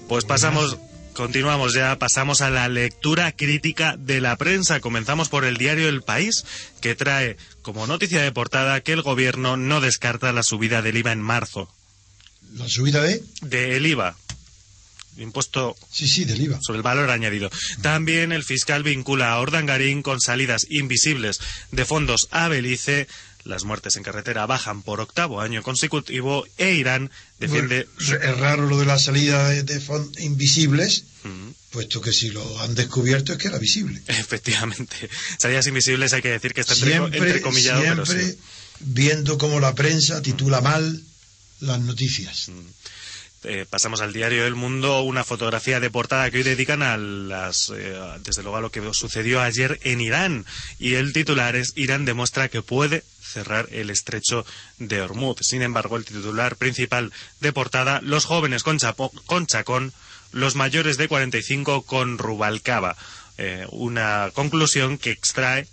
[0.08, 0.78] Pues pasamos...
[1.14, 4.82] Continuamos ya, pasamos a la lectura crítica de la prensa.
[4.82, 6.44] Comenzamos por el diario El País,
[6.82, 11.14] que trae como noticia de portada que el gobierno no descarta la subida del IVA
[11.14, 11.70] en marzo.
[12.54, 13.24] ¿La subida de?
[13.42, 14.16] Del IVA.
[15.18, 16.60] Impuesto sí, sí, del IVA.
[16.62, 17.50] sobre el valor añadido.
[17.82, 21.40] También el fiscal vincula a Ordangarín con salidas invisibles
[21.72, 23.08] de fondos a Belice.
[23.46, 27.88] Las muertes en carretera bajan por octavo año consecutivo e Irán defiende.
[28.00, 31.06] es raro lo de la salida de, fondos invisibles,
[31.70, 34.02] puesto que si lo han descubierto es que era visible.
[34.08, 35.10] Efectivamente.
[35.38, 38.06] Salidas invisibles hay que decir que está siempre, entrecomillado.
[38.06, 38.38] Siempre
[38.80, 41.02] viendo cómo la prensa titula mal
[41.66, 42.50] las noticias.
[42.50, 42.68] Mm.
[43.48, 47.72] Eh, pasamos al diario El Mundo, una fotografía de portada que hoy dedican a las,
[47.76, 50.46] eh, desde luego a lo que sucedió ayer en Irán.
[50.80, 54.46] Y el titular es Irán demuestra que puede cerrar el estrecho
[54.80, 55.38] de Hormuz.
[55.42, 58.80] Sin embargo, el titular principal de portada, los jóvenes con,
[59.26, 59.94] con Chacón,
[60.32, 62.98] los mayores de 45 con Rubalcaba.
[63.38, 65.68] Eh, una conclusión que extrae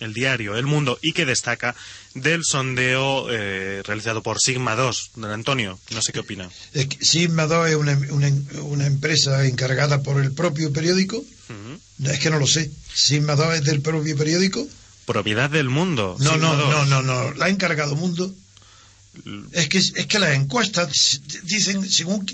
[0.00, 1.74] el diario El Mundo y que destaca
[2.14, 5.10] del sondeo eh, realizado por Sigma 2.
[5.16, 6.48] Don Antonio, no sé qué opina.
[7.00, 7.98] Sigma 2 es una,
[8.62, 11.24] una, empresa encargada por el propio periódico.
[12.02, 12.70] Es que no lo sé.
[12.92, 14.66] Sigma 2 es del propio periódico.
[15.04, 16.16] Propiedad del mundo.
[16.20, 17.34] No, no, no, no, no.
[17.34, 18.34] La ha encargado Mundo.
[19.52, 22.26] Es que, es que las encuestas dicen según,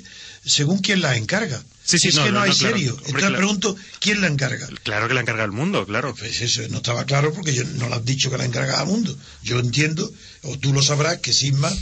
[0.45, 1.63] según quién las encarga.
[1.85, 2.97] Sí, sí, es que no, hay serio.
[3.07, 4.69] Entonces pregunto, ¿quién la encarga?
[4.85, 6.15] Claro que la encarga el mundo, claro.
[6.15, 8.87] Pues eso, no estaba claro porque yo no lo has dicho que la encarga al
[8.87, 9.17] mundo.
[9.43, 11.73] Yo entiendo, o tú lo sabrás, que Sigma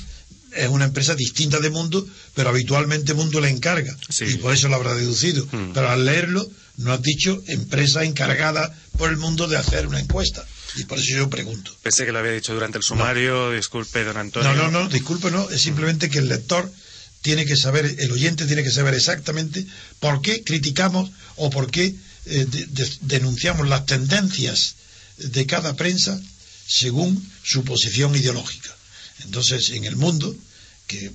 [0.52, 3.94] es una empresa distinta de Mundo, pero habitualmente Mundo la encarga.
[4.20, 5.46] Y por eso lo habrá deducido.
[5.52, 5.72] Hmm.
[5.74, 10.44] Pero al leerlo, no has dicho empresa encargada por el Mundo de hacer una encuesta.
[10.76, 11.74] Y por eso yo pregunto.
[11.82, 13.50] Pensé que lo había dicho durante el sumario.
[13.50, 14.54] Disculpe, don Antonio.
[14.54, 15.50] No, no, no, disculpe, no.
[15.50, 16.70] Es simplemente que el lector
[17.22, 19.66] tiene que saber, el oyente tiene que saber exactamente
[20.00, 21.94] por qué criticamos o por qué
[22.26, 22.46] eh,
[23.02, 24.76] denunciamos las tendencias
[25.16, 26.20] de cada prensa
[26.66, 28.74] según su posición ideológica.
[29.24, 30.36] Entonces, en el mundo,
[30.86, 31.10] que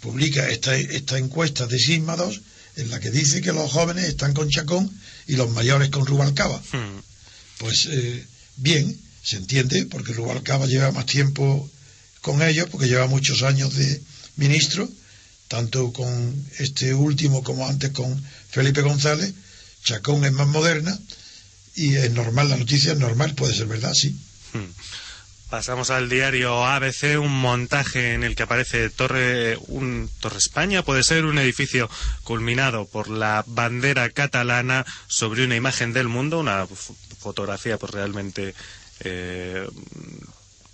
[0.00, 2.40] publica esta, esta encuesta de Sigma 2,
[2.76, 4.90] en la que dice que los jóvenes están con Chacón
[5.26, 6.58] y los mayores con Rubalcaba.
[6.72, 7.00] Hmm.
[7.58, 11.70] Pues eh, bien, se entiende, porque Rubalcaba lleva más tiempo
[12.22, 14.00] con ellos, porque lleva muchos años de
[14.36, 14.88] ministro,
[15.50, 19.34] tanto con este último como antes con Felipe González.
[19.82, 20.96] Chacón es más moderna
[21.74, 24.16] y es normal, la noticia es normal, puede ser verdad, sí.
[24.52, 24.70] Hmm.
[25.50, 31.02] Pasamos al diario ABC, un montaje en el que aparece Torre, un Torre España, puede
[31.02, 31.90] ser un edificio
[32.22, 36.68] culminado por la bandera catalana sobre una imagen del mundo, una
[37.18, 38.54] fotografía pues realmente
[39.00, 39.66] eh,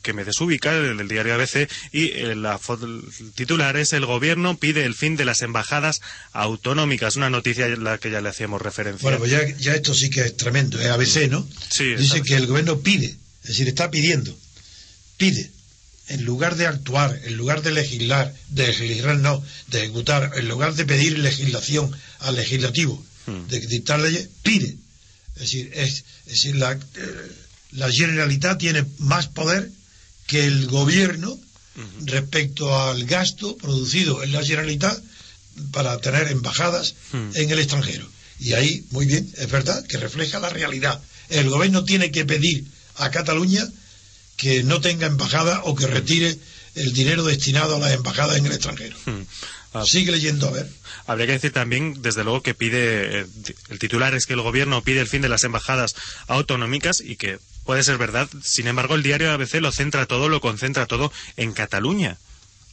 [0.07, 4.57] que me desubica, el del diario ABC, y eh, la el titular es El gobierno
[4.57, 6.01] pide el fin de las embajadas
[6.33, 9.03] autonómicas, una noticia a la que ya le hacíamos referencia.
[9.03, 11.45] Bueno, pues ya, esto sí que es tremendo, es ABC, ¿no?
[11.69, 11.97] Sí.
[11.97, 14.33] Dice que el gobierno pide, es decir, está pidiendo,
[15.17, 15.51] pide,
[16.07, 20.75] en lugar de actuar, en lugar de legislar, de legislar no, de ejecutar, en lugar
[20.75, 21.91] de pedir legislación
[22.21, 23.49] al legislativo, hmm.
[23.49, 24.77] de dictar leyes, pide.
[25.35, 26.79] Es decir, es, decir la, eh,
[27.73, 29.69] la Generalitat tiene más poder
[30.27, 31.39] que el gobierno
[32.07, 34.99] respecto al gasto producido en la Generalitat
[35.73, 37.31] para tener embajadas Hmm.
[37.35, 38.09] en el extranjero.
[38.41, 41.01] Y ahí, muy bien, es verdad que refleja la realidad.
[41.29, 42.65] El gobierno tiene que pedir
[42.97, 43.67] a Cataluña
[44.37, 46.39] que no tenga embajada o que retire
[46.75, 48.97] el dinero destinado a las embajadas en el extranjero.
[49.07, 49.23] Hmm.
[49.73, 50.71] Ah, Sigue leyendo a ver.
[51.07, 53.27] Habría que decir también, desde luego, que pide, eh,
[53.69, 55.95] el titular es que el gobierno pide el fin de las embajadas
[56.27, 58.29] autonómicas y que puede ser verdad.
[58.43, 62.17] Sin embargo, el diario ABC lo centra todo, lo concentra todo en Cataluña,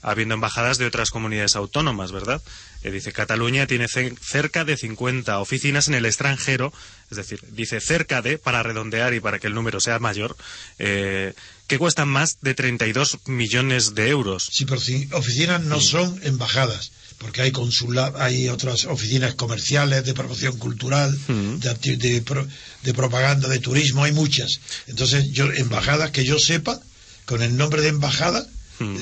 [0.01, 2.41] habiendo embajadas de otras comunidades autónomas, ¿verdad?
[2.83, 6.71] Eh, dice, Cataluña tiene ce- cerca de 50 oficinas en el extranjero,
[7.09, 10.35] es decir, dice cerca de, para redondear y para que el número sea mayor,
[10.79, 11.33] eh,
[11.67, 14.49] que cuestan más de 32 millones de euros.
[14.51, 16.91] Sí, pero si oficinas no son embajadas,
[17.23, 22.47] porque hay consula, hay otras oficinas comerciales de promoción cultural, de, de pro-
[22.83, 24.59] de propaganda, de turismo, hay muchas.
[24.85, 26.79] Entonces, yo embajadas que yo sepa,
[27.25, 28.45] con el nombre de embajada,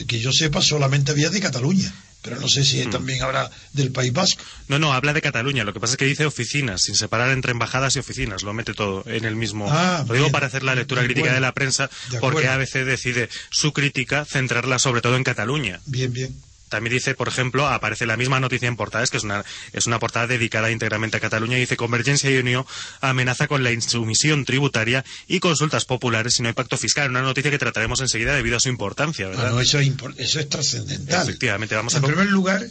[0.08, 1.92] que yo sepa, solamente había de Cataluña.
[2.24, 4.44] Pero no sé si también habrá del País Vasco.
[4.68, 5.64] No, no, habla de Cataluña.
[5.64, 8.44] Lo que pasa es que dice oficinas, sin separar entre embajadas y oficinas.
[8.44, 9.66] Lo mete todo en el mismo.
[9.68, 10.32] Ah, lo digo bien.
[10.32, 11.36] para hacer la lectura De crítica acuerdo.
[11.38, 12.48] de la prensa, De porque.
[12.48, 15.80] ABC decide su crítica centrarla sobre todo en Cataluña.
[15.88, 16.36] Bien, bien.
[16.72, 20.00] También dice, por ejemplo, aparece la misma noticia en portadas, que es una, es una
[20.00, 22.66] portada dedicada íntegramente a Cataluña, y dice Convergencia y Unión
[23.02, 27.10] amenaza con la insumisión tributaria y consultas populares si no hay pacto fiscal.
[27.10, 29.52] Una noticia que trataremos enseguida debido a su importancia, Ah, ¿verdad?
[29.52, 31.24] no, eso es, impor- eso es trascendental.
[31.28, 31.98] Efectivamente, vamos a...
[31.98, 32.66] En primer lugar,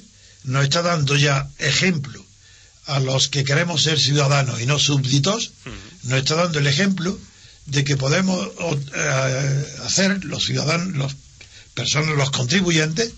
[0.44, 2.24] nos está dando ya ejemplo
[2.86, 5.52] a los que queremos ser ciudadanos y no súbditos,
[6.04, 7.16] nos está dando el ejemplo
[7.66, 8.48] de que podemos
[8.94, 11.14] eh, hacer los ciudadanos, las
[11.74, 13.12] personas, los contribuyentes,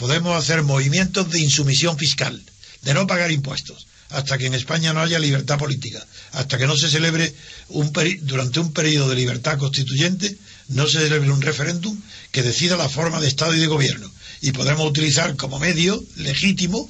[0.00, 2.42] podemos hacer movimientos de insumisión fiscal,
[2.80, 6.74] de no pagar impuestos, hasta que en España no haya libertad política, hasta que no
[6.74, 7.34] se celebre
[7.68, 12.00] un durante un periodo de libertad constituyente, no se celebre un referéndum
[12.32, 14.10] que decida la forma de Estado y de gobierno.
[14.40, 16.88] Y podremos utilizar como medio legítimo,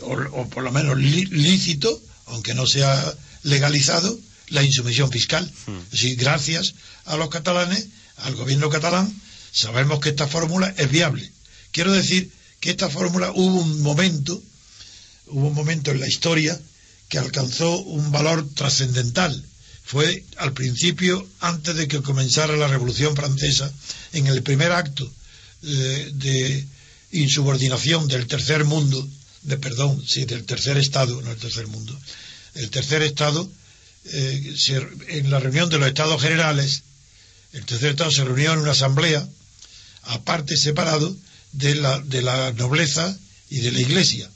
[0.00, 5.48] o, o por lo menos lí- lícito, aunque no sea legalizado, la insumisión fiscal.
[5.84, 7.86] Es decir, gracias a los catalanes,
[8.16, 9.14] al gobierno catalán,
[9.52, 11.30] sabemos que esta fórmula es viable.
[11.70, 14.40] Quiero decir que esta fórmula hubo un momento,
[15.28, 16.60] hubo un momento en la historia
[17.08, 19.44] que alcanzó un valor trascendental.
[19.82, 23.72] Fue al principio, antes de que comenzara la Revolución Francesa,
[24.12, 25.10] en el primer acto
[25.62, 26.64] eh, de
[27.12, 29.08] insubordinación del tercer mundo,
[29.42, 31.98] de perdón, sí, del tercer estado, no el tercer mundo,
[32.54, 33.50] el tercer estado,
[34.04, 34.54] eh,
[35.08, 36.82] en la reunión de los estados generales,
[37.52, 39.26] el tercer estado se reunió en una asamblea,
[40.02, 41.16] aparte separado
[41.52, 43.16] de la, de la nobleza
[43.48, 44.30] y de la iglesia,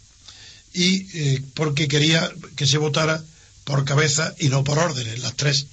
[0.73, 3.23] y eh, porque quería que se votara
[3.65, 5.67] por cabeza y no por órdenes, las tres.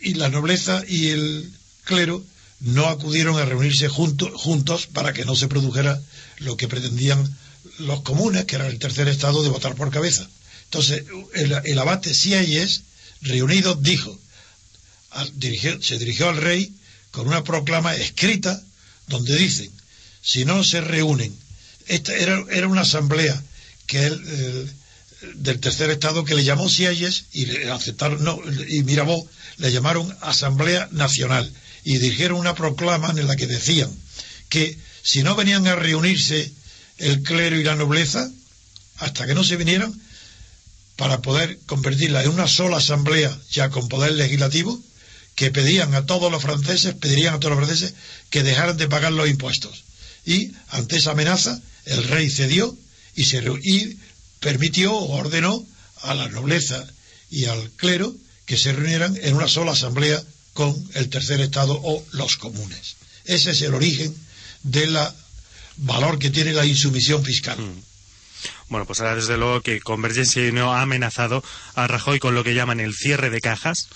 [0.00, 1.52] Y la nobleza y el
[1.84, 2.24] clero
[2.60, 6.00] no acudieron a reunirse junto- juntos para que no se produjera
[6.38, 7.36] lo que pretendían
[7.78, 10.26] los comunes, que era el tercer estado, de votar por cabeza.
[10.64, 12.82] Entonces, el, el abate Sieyes,
[13.20, 14.18] reunido, dijo,
[15.10, 16.72] al- dirigió- se dirigió al rey
[17.10, 18.62] con una proclama escrita
[19.08, 19.70] donde dicen,
[20.24, 21.36] si no se reúnen,
[21.86, 23.40] esta era, era una asamblea
[23.86, 24.72] que él,
[25.36, 30.16] del tercer estado que le llamó Sieyes y le aceptaron, no, y Mirabó le llamaron
[30.20, 31.52] Asamblea Nacional
[31.84, 33.90] y dijeron una proclama en la que decían
[34.48, 36.50] que si no venían a reunirse
[36.98, 38.30] el clero y la nobleza,
[38.96, 39.92] hasta que no se vinieran,
[40.96, 44.80] para poder convertirla en una sola asamblea ya con poder legislativo,
[45.34, 47.94] que pedían a todos los franceses, pedirían a todos los franceses
[48.30, 49.84] que dejaran de pagar los impuestos.
[50.24, 52.76] Y ante esa amenaza, el rey cedió
[53.14, 53.98] y, se, y
[54.40, 55.66] permitió o ordenó
[56.02, 56.86] a la nobleza
[57.30, 58.14] y al clero
[58.46, 62.96] que se reunieran en una sola asamblea con el tercer estado o los comunes.
[63.24, 64.14] Ese es el origen
[64.62, 64.96] del
[65.76, 67.58] valor que tiene la insumisión fiscal.
[68.68, 71.42] Bueno, pues ahora desde luego que Convergencia y Unión ha amenazado
[71.74, 73.88] a Rajoy con lo que llaman el cierre de cajas,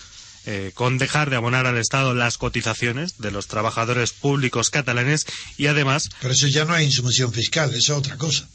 [0.47, 5.67] eh, con dejar de abonar al Estado las cotizaciones de los trabajadores públicos catalanes y
[5.67, 8.49] además Pero eso ya no es insumisión fiscal, eso es otra cosa.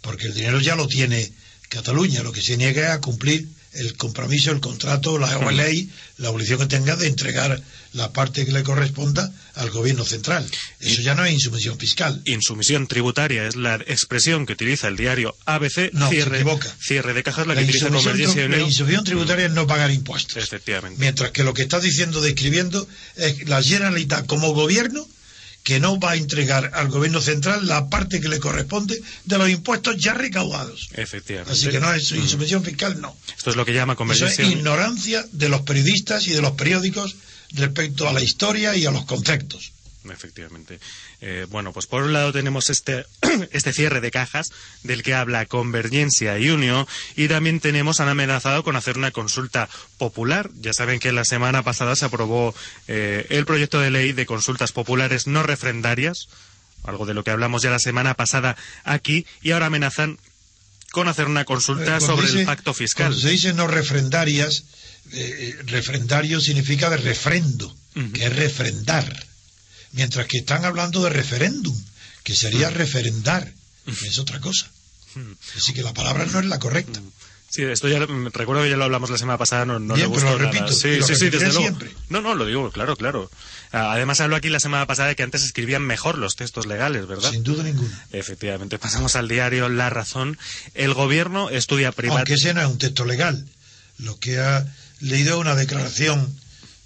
[0.00, 1.32] Porque el dinero ya lo tiene
[1.68, 6.30] Cataluña, lo que se niega es a cumplir el compromiso, el contrato, la ley, la
[6.30, 7.60] obligación que tenga de entregar
[7.92, 10.46] la parte que le corresponda al gobierno central.
[10.80, 12.20] Eso ya no es insumisión fiscal.
[12.26, 16.74] insumisión tributaria es la expresión que utiliza el diario ABC, No, se cierre, equivoca.
[16.78, 19.90] cierre de cajas la, La que utiliza Convergencia y la insumisión tributaria es no pagar
[19.90, 20.36] impuestos.
[20.42, 20.98] Efectivamente.
[21.00, 22.86] Mientras que lo que está diciendo, describiendo,
[23.16, 25.08] es la Generalitat como gobierno
[25.66, 29.50] que no va a entregar al gobierno central la parte que le corresponde de los
[29.50, 30.90] impuestos ya recaudados.
[30.92, 31.52] Efectivamente.
[31.52, 33.16] Así que no es insumisión fiscal, no.
[33.36, 37.16] Esto es lo que llama Eso es ignorancia de los periodistas y de los periódicos
[37.50, 39.72] respecto a la historia y a los conceptos.
[40.12, 40.78] Efectivamente.
[41.20, 43.04] Eh, bueno, pues por un lado tenemos este,
[43.52, 44.50] este cierre de cajas
[44.82, 46.86] del que habla Convergencia y Unión
[47.16, 50.50] y también tenemos, han amenazado con hacer una consulta popular.
[50.60, 52.54] Ya saben que la semana pasada se aprobó
[52.88, 56.28] eh, el proyecto de ley de consultas populares no refrendarias,
[56.84, 60.18] algo de lo que hablamos ya la semana pasada aquí, y ahora amenazan
[60.92, 63.08] con hacer una consulta Eh, sobre dice- el pacto fiscal.
[63.08, 64.64] Cuando se dice no refrendarias,
[65.66, 67.74] refrendario significa de refrendo,
[68.12, 69.26] que es refrendar.
[69.96, 71.76] Mientras que están hablando de referéndum,
[72.22, 73.52] que sería referendar,
[73.84, 74.70] que es otra cosa.
[75.56, 77.00] Así que la palabra no es la correcta.
[77.48, 80.10] Sí, esto ya mm, recuerdo que ya lo hablamos la semana pasada, no, no Bien,
[80.10, 80.52] le pero gustó lo nada.
[80.52, 81.78] repito, Sí, lo sí, sí, desde luego.
[82.10, 83.30] No, no, lo digo, claro, claro.
[83.72, 87.06] Ah, Además habló aquí la semana pasada de que antes escribían mejor los textos legales,
[87.06, 87.30] ¿verdad?
[87.30, 88.04] Sin duda ninguna.
[88.12, 90.36] Efectivamente, pasamos al diario La Razón.
[90.74, 92.24] El gobierno estudia Aunque privado.
[92.26, 93.46] ese no es un texto legal.
[93.98, 94.66] Lo que ha
[95.00, 96.36] leído es una declaración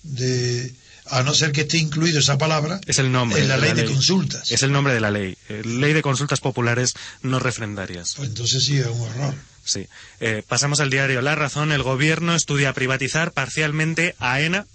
[0.04, 0.72] de,
[1.11, 3.68] a no ser que esté incluido esa palabra, Es el nombre en la de ley
[3.70, 3.92] la de ley.
[3.94, 4.50] consultas.
[4.50, 5.36] Es el nombre de la ley.
[5.48, 8.14] eh, Ley de consultas populares no refrendarias.
[8.16, 9.34] Pues entonces sí es un horror.
[9.64, 9.86] Sí.
[10.20, 11.70] Eh, pasamos al diario La Razón.
[11.72, 14.66] El gobierno estudia privatizar parcialmente AENA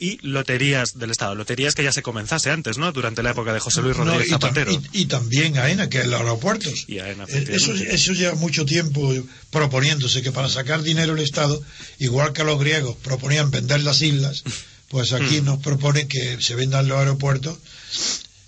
[0.00, 1.34] y loterías del Estado.
[1.34, 2.92] Loterías que ya se comenzase antes, ¿no?
[2.92, 4.70] Durante la época de José Luis No, Rodríguez y, tam- Zapatero.
[4.72, 6.84] y- y también AENA, que es los aeropuertos.
[6.86, 9.12] Y AENA, Eh, eso, eso lleva mucho tiempo
[9.50, 11.60] proponiéndose que para sacar dinero el Estado,
[11.98, 14.44] igual que los griegos proponían vender las islas,
[14.88, 15.14] pues Mm.
[15.16, 17.58] aquí nos proponen que se vendan los aeropuertos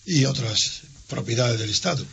[0.06, 2.04] y otras propiedades del Estado.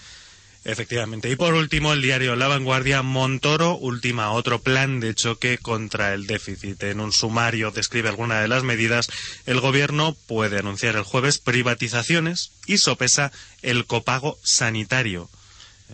[0.65, 1.29] Efectivamente.
[1.29, 6.27] Y por último, el diario La Vanguardia, Montoro ultima otro plan de choque contra el
[6.27, 6.83] déficit.
[6.83, 9.07] En un sumario describe algunas de las medidas.
[9.45, 15.29] El gobierno puede anunciar el jueves privatizaciones y sopesa el copago sanitario.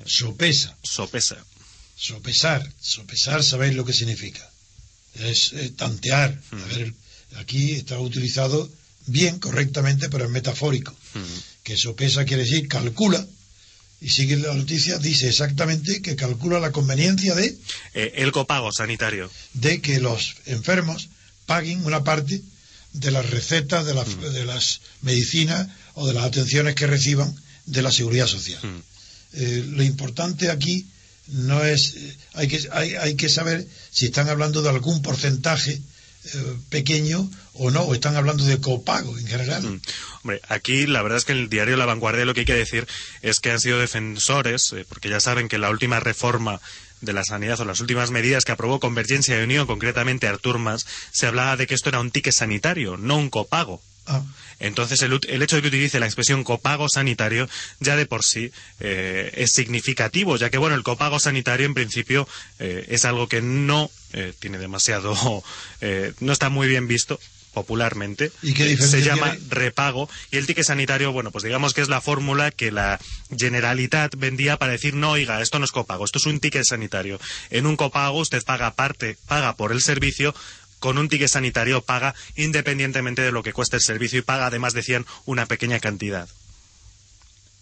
[0.05, 1.37] Sopesa, Sopesa.
[1.95, 4.49] sopesar, sopesar, sabéis lo que significa.
[5.13, 6.41] Es eh, tantear.
[6.49, 6.63] Mm.
[6.63, 6.93] A ver,
[7.37, 8.69] aquí está utilizado
[9.07, 10.91] bien, correctamente, pero es metafórico.
[11.13, 11.19] Mm.
[11.63, 13.25] que sopesa quiere decir calcula
[14.01, 17.57] y sigue la noticia dice exactamente que calcula la conveniencia de,
[17.93, 19.31] Eh, el copago sanitario.
[19.53, 21.07] de que los enfermos
[21.45, 22.41] paguen una parte
[22.91, 24.21] de las recetas de, las- Mm.
[24.33, 27.33] de las medicinas o de las atenciones que reciban
[27.65, 28.81] de la seguridad social Mm.
[29.35, 30.85] Eh, lo importante aquí
[31.27, 35.81] no es eh, hay que hay, hay que saber si están hablando de algún porcentaje
[36.25, 39.81] eh, pequeño o no o están hablando de copago en general Mm.
[40.23, 42.53] Hombre, aquí la verdad es que en el diario La Vanguardia lo que hay que
[42.53, 42.87] decir
[43.21, 46.61] es que han sido defensores, eh, porque ya saben que la última reforma
[47.01, 50.85] de la sanidad o las últimas medidas que aprobó Convergencia y Unión, concretamente Artur Mas,
[51.11, 53.81] se hablaba de que esto era un ticket sanitario, no un copago.
[54.05, 54.21] Ah,
[54.59, 57.47] Entonces, el hecho de que utilice la expresión copago sanitario
[57.79, 58.51] ya de por sí
[58.81, 62.27] eh, es significativo, ya que, bueno, el copago sanitario en principio
[62.59, 65.43] eh, es algo que no eh, tiene demasiado,
[65.81, 67.19] eh, no está muy bien visto
[67.53, 68.31] popularmente.
[68.41, 69.45] ¿Y qué Se llama tiene?
[69.49, 72.99] repago y el ticket sanitario, bueno, pues digamos que es la fórmula que la
[73.37, 77.19] Generalitat vendía para decir, no, oiga, esto no es copago, esto es un ticket sanitario.
[77.51, 80.33] En un copago usted paga parte, paga por el servicio,
[80.79, 84.73] con un ticket sanitario paga independientemente de lo que cueste el servicio y paga, además
[84.73, 86.27] decían, una pequeña cantidad.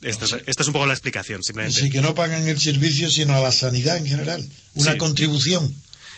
[0.01, 1.79] Esto, es, un poco la explicación, simplemente.
[1.79, 4.49] Así que no pagan el servicio, sino a la sanidad en general.
[4.73, 4.97] Una Sí.
[4.97, 5.75] contribución.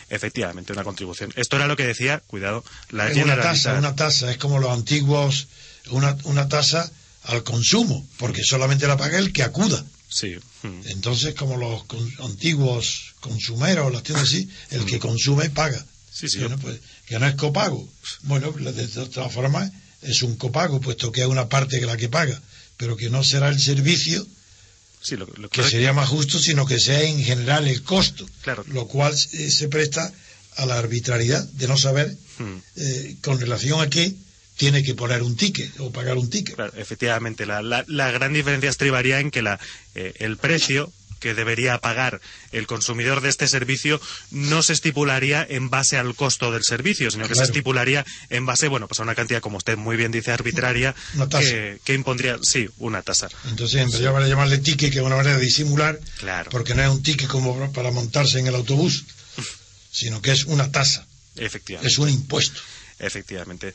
[0.09, 1.31] Efectivamente, una contribución.
[1.35, 4.31] Esto era lo que decía, cuidado, la Es una tasa, una tasa.
[4.31, 5.47] Es como los antiguos,
[5.89, 6.91] una, una tasa
[7.23, 9.83] al consumo, porque solamente la paga el que acuda.
[10.09, 10.35] Sí.
[10.61, 10.81] mm.
[10.87, 15.83] Entonces, como los con- antiguos consumeros, las tiendas así, el que consume paga.
[16.11, 16.39] Sí, sí.
[16.39, 17.87] Bueno, pues, que no es copago.
[18.23, 22.09] Bueno, de todas formas, es un copago, puesto que es una parte que la que
[22.09, 22.39] paga,
[22.77, 24.27] pero que no será el servicio
[25.03, 28.63] Sí, lo, lo que sería más justo, sino que sea en general el costo, Claro.
[28.69, 30.11] lo cual eh, se presta
[30.55, 32.55] a la arbitrariedad de no saber Mm.
[32.77, 34.11] eh, con relación a qué
[34.57, 36.55] tiene que poner un ticket o pagar un ticket.
[36.55, 39.59] Claro, efectivamente, la, la- la gran diferencia estribaría en que la,
[39.93, 40.91] eh, el precio
[41.24, 42.19] que debería pagar
[42.51, 47.30] el consumidor de este servicio no se estipularía en base al costo del servicio, sino
[47.30, 50.32] que se estipularía en base, bueno, pues a una cantidad, como usted muy bien dice,
[50.34, 50.93] arbitraria,
[51.39, 53.30] que, que impondría, sí, una tasa.
[53.49, 56.51] Entonces, en vez de llamarle ticket, que es una manera de disimular, Claro.
[56.51, 59.05] porque no es un ticket como para montarse en el autobús,
[59.91, 61.07] sino que es una tasa,
[61.38, 61.88] Efectivamente.
[61.89, 62.59] es un impuesto.
[62.99, 63.74] Efectivamente.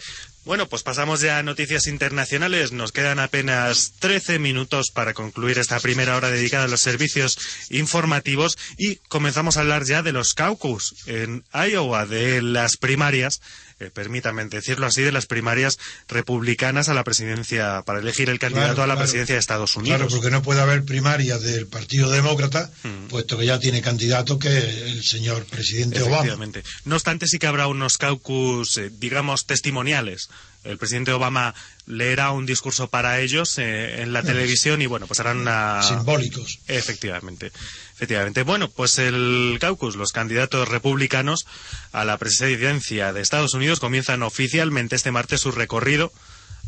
[0.48, 2.72] Bueno, pues pasamos ya a noticias internacionales.
[2.72, 7.36] Nos quedan apenas 13 minutos para concluir esta primera hora dedicada a los servicios
[7.68, 13.42] informativos y comenzamos a hablar ya de los caucus en Iowa, de las primarias,
[13.78, 15.78] eh, permítanme decirlo así, de las primarias
[16.08, 19.00] republicanas a la presidencia, para elegir el candidato Claro, a la claro.
[19.06, 19.98] presidencia de Estados Unidos.
[19.98, 23.08] Claro, porque no puede haber primarias del Partido Demócrata, Mm.
[23.08, 26.38] puesto que ya tiene candidato que el señor presidente Obama.
[26.86, 30.30] No obstante, sí que habrá unos caucus, eh, digamos, testimoniales
[30.68, 31.54] el presidente Obama
[31.86, 35.82] leerá un discurso para ellos eh, en la televisión y bueno, pues harán una...
[35.82, 36.58] Simbólicos.
[36.68, 37.52] Efectivamente.
[37.94, 38.42] Efectivamente.
[38.42, 41.46] Bueno, pues el caucus, los candidatos republicanos
[41.92, 46.12] a la presidencia de Estados Unidos comienzan oficialmente este martes su recorrido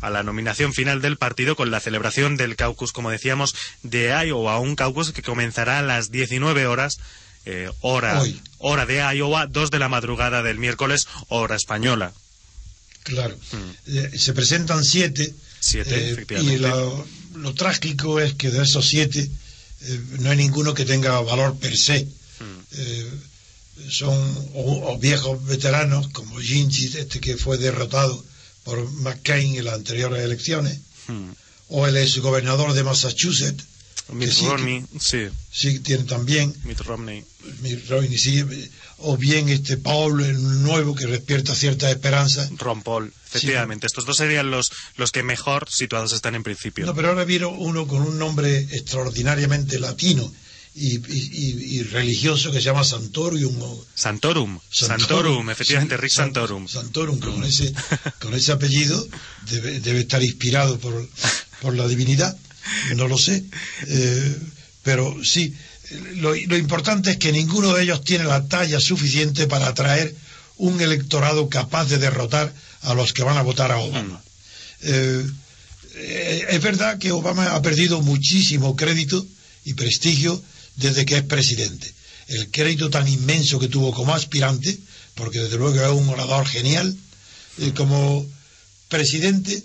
[0.01, 4.59] a la nominación final del partido con la celebración del caucus, como decíamos, de Iowa,
[4.59, 6.97] un caucus que comenzará a las 19 horas
[7.45, 8.41] eh, hora, Hoy.
[8.57, 12.13] hora de Iowa, 2 de la madrugada del miércoles, hora española.
[13.03, 13.37] Claro.
[13.87, 15.33] Eh, se presentan siete.
[15.59, 16.55] Siete, eh, efectivamente.
[16.55, 19.29] y lo, lo trágico es que de esos siete
[19.81, 22.07] eh, no hay ninguno que tenga valor per se.
[22.73, 23.09] Eh,
[23.89, 24.15] son
[24.53, 28.23] o, o viejos veteranos como Gingy, este que fue derrotado
[28.63, 31.31] por McCain en las anteriores elecciones, Hmm.
[31.69, 33.63] o el exgobernador de Massachusetts,
[34.11, 37.23] Mitt sí, Romney, sí, sí tiene también, Mitt Romney.
[37.61, 38.43] Mitt Romney, sí,
[38.99, 42.47] o bien este Paul, el nuevo que despierta cierta esperanza.
[42.57, 43.87] Ron Paul, efectivamente.
[43.87, 46.85] Estos dos serían los, los que mejor situados están en principio.
[46.85, 50.31] No, pero ahora vieron uno con un nombre extraordinariamente latino
[50.75, 51.01] y, y-
[51.33, 53.59] y- y religioso que se llama Santorium.
[53.61, 56.67] o- Santorum, Santorum, efectivamente, Rick San- Santorum.
[56.67, 57.73] Santorum, con ese,
[58.19, 59.07] con ese apellido
[59.49, 61.09] debe, debe estar inspirado por,
[61.61, 62.37] por la divinidad,
[62.95, 63.43] no lo sé.
[63.87, 64.37] Eh,
[64.83, 65.53] pero sí,
[66.15, 70.15] lo, lo importante es que ninguno de ellos tiene la talla suficiente para atraer
[70.57, 74.21] un electorado capaz de derrotar a los que van a votar a Obama.
[74.81, 75.25] Eh,
[75.95, 79.25] eh, es verdad que Obama ha perdido muchísimo crédito
[79.65, 80.41] y prestigio
[80.75, 81.91] desde que es presidente.
[82.27, 84.77] El crédito tan inmenso que tuvo como aspirante,
[85.15, 86.95] porque desde luego es un orador genial,
[87.57, 88.25] eh, como
[88.87, 89.63] presidente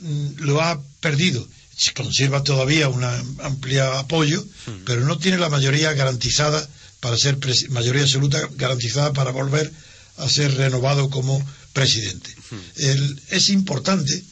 [0.00, 1.46] mm, lo ha perdido.
[1.80, 3.02] Se Conserva todavía un
[3.42, 4.44] amplio apoyo,
[4.84, 6.60] pero no tiene la mayoría garantizada
[7.00, 7.38] para ser
[7.70, 9.72] mayoría absoluta garantizada para volver
[10.18, 12.28] a ser renovado como presidente.
[12.76, 14.22] El- es importante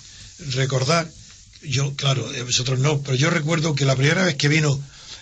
[0.50, 1.10] recordar,
[1.62, 4.78] yo, claro, eh, vosotros no, pero yo recuerdo que la primera vez que vino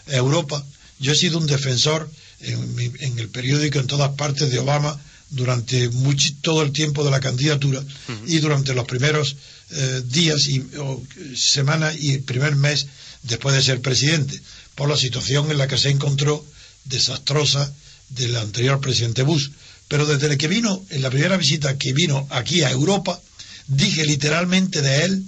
[0.08, 0.64] a Europa,
[0.98, 2.10] yo he sido un defensor
[2.40, 4.98] en, mi- en el periódico en todas partes de Obama
[5.30, 7.82] durante mucho, todo el tiempo de la candidatura
[8.26, 9.36] y durante los primeros
[9.70, 11.02] eh, días y o,
[11.34, 12.86] semanas y primer mes
[13.22, 14.40] después de ser presidente,
[14.74, 16.44] por la situación en la que se encontró
[16.84, 17.72] desastrosa
[18.10, 19.48] del anterior presidente Bush.
[19.88, 23.20] Pero desde que vino, en la primera visita que vino aquí a Europa,
[23.66, 25.24] dije literalmente de él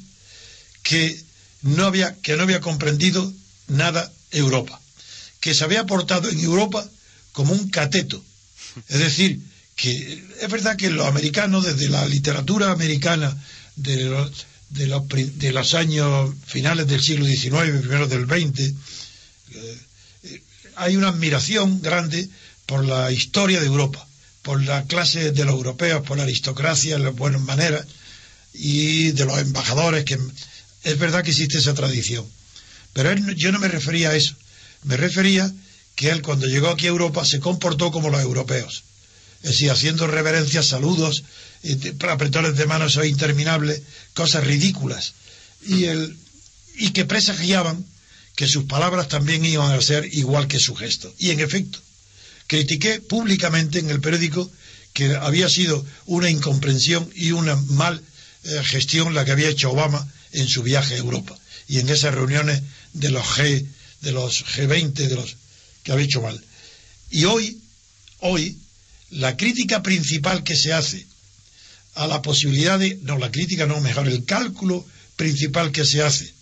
[0.83, 1.21] que
[1.63, 3.33] no había, que no había comprendido
[3.67, 4.81] nada Europa,
[5.41, 6.89] que se había portado en Europa
[7.33, 8.23] como un cateto.
[8.89, 9.41] Es decir,
[9.77, 13.37] que es verdad que los americanos, desde la literatura americana
[13.79, 18.73] de los, de los, de los años finales del siglo XIX, primeros del XX,
[19.55, 19.79] eh,
[20.77, 22.29] hay una admiración grande
[22.67, 24.07] por la historia de Europa,
[24.43, 27.87] por la clase de los europeos, por la aristocracia, las buenas maneras
[28.53, 30.19] y de los embajadores, que
[30.85, 32.27] es verdad que existe esa tradición.
[32.93, 34.35] Pero él yo no me refería a eso,
[34.85, 35.53] me refería
[35.95, 38.85] que él cuando llegó aquí a Europa se comportó como los europeos,
[39.43, 41.25] es decir, haciendo reverencias, saludos,
[41.63, 43.83] eh, de- apretones de manos o interminables,
[44.15, 45.13] cosas ridículas,
[45.67, 46.17] y, el,
[46.77, 47.85] y que presagiaban
[48.37, 51.13] que sus palabras también iban a ser igual que su gesto.
[51.19, 51.81] Y en efecto,
[52.47, 54.51] critiqué públicamente en el periódico
[54.93, 58.01] que había sido una incomprensión y una mal
[58.45, 61.37] eh, gestión la que había hecho Obama en su viaje a Europa
[61.67, 63.67] y en esas reuniones de los G
[64.01, 65.37] de los G20 de los
[65.83, 66.41] que había hecho mal.
[67.11, 67.59] Y hoy
[68.21, 68.57] hoy
[69.11, 71.07] la crítica principal que se hace
[71.99, 74.87] a la posibilidad de no la crítica no mejor el cálculo
[75.17, 76.33] principal que se hace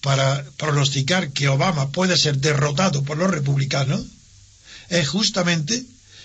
[0.00, 4.02] para pronosticar que Obama puede ser derrotado por los republicanos
[4.88, 5.84] es justamente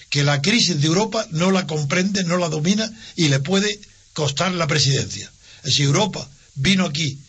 [0.09, 3.79] que la crisis de Europa no la comprende, no la domina y le puede
[4.13, 5.31] costar la presidencia.
[5.65, 7.19] Si Europa vino aquí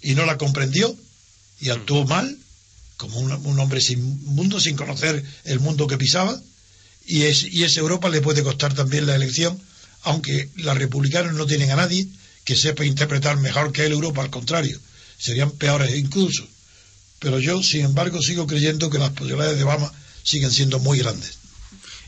[0.00, 0.96] y no la comprendió
[1.60, 2.36] y actuó mal,
[2.96, 6.40] como un, hombre sin mundo, sin conocer el mundo que pisaba,
[7.06, 9.60] y, y esa Europa le puede costar también la elección,
[10.02, 12.06] aunque los republicanos no tienen a nadie
[12.44, 14.78] que sepa interpretar mejor que él Europa, al contrario,
[15.18, 16.46] serían peores incluso.
[17.18, 19.92] Pero yo, sin embargo, sigo creyendo que las posibilidades de Obama
[20.22, 21.38] siguen siendo muy grandes.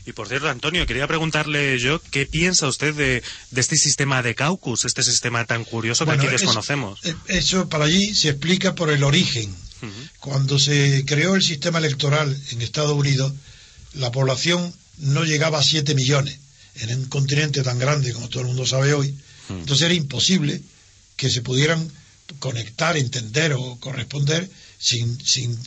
[0.05, 4.35] Y por cierto, Antonio, quería preguntarle yo qué piensa usted de, de este sistema de
[4.35, 6.99] caucus, este sistema tan curioso que aquí es- desconocemos.
[7.05, 9.55] eh, Eso para allí se explica por el origen.
[10.19, 13.33] Cuando se creó el sistema electoral en Estados Unidos,
[13.93, 16.39] la población no llegaba a 7 millones
[16.75, 19.15] en un continente tan grande como todo el mundo sabe hoy.
[19.49, 20.61] Entonces era imposible
[21.15, 21.91] que se pudieran
[22.39, 24.49] conectar, entender o corresponder
[24.79, 25.57] sin, sin,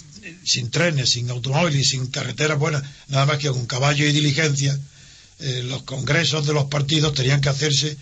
[0.44, 4.78] sin trenes, sin automóviles, sin carreteras buenas, nada más que con caballo y diligencia.
[5.38, 7.96] Eh, los congresos de los partidos tenían que hacerse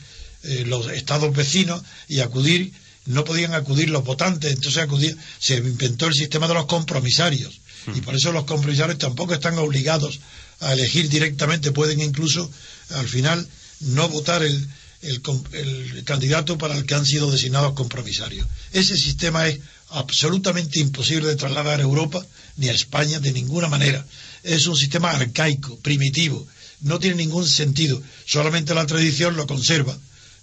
[0.44, 2.72] eh, los estados vecinos y acudir,
[3.06, 7.60] no podían acudir los votantes, entonces acudía, se inventó el sistema de los compromisarios.
[7.94, 10.20] Y por eso los compromisarios tampoco están obligados
[10.60, 12.50] a elegir directamente, pueden incluso
[12.90, 13.46] al final
[13.80, 14.68] no votar el,
[15.02, 18.46] el, candidato para el que han sido designados compromisarios.
[18.72, 22.24] Ese sistema es absolutamente imposible de trasladar a Europa
[22.56, 24.04] ni a España de ninguna manera.
[24.42, 26.46] Es un sistema arcaico, primitivo,
[26.80, 28.02] no tiene ningún sentido.
[28.26, 29.96] Solamente la tradición lo conserva,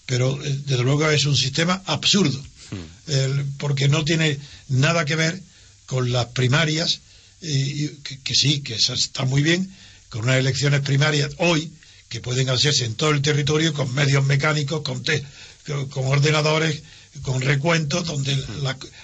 [0.06, 2.42] pero eh, desde luego es un sistema absurdo,
[2.72, 3.58] hmm.
[3.58, 4.40] porque no tiene
[4.70, 5.42] nada que ver
[5.86, 7.02] con las primarias,
[7.42, 9.70] que, sí, que está muy bien,
[10.12, 11.72] con unas elecciones primarias hoy,
[12.10, 15.02] que pueden hacerse en todo el territorio con medios mecánicos, con,
[15.90, 16.84] con ordenadores,
[17.22, 18.38] con recuentos, donde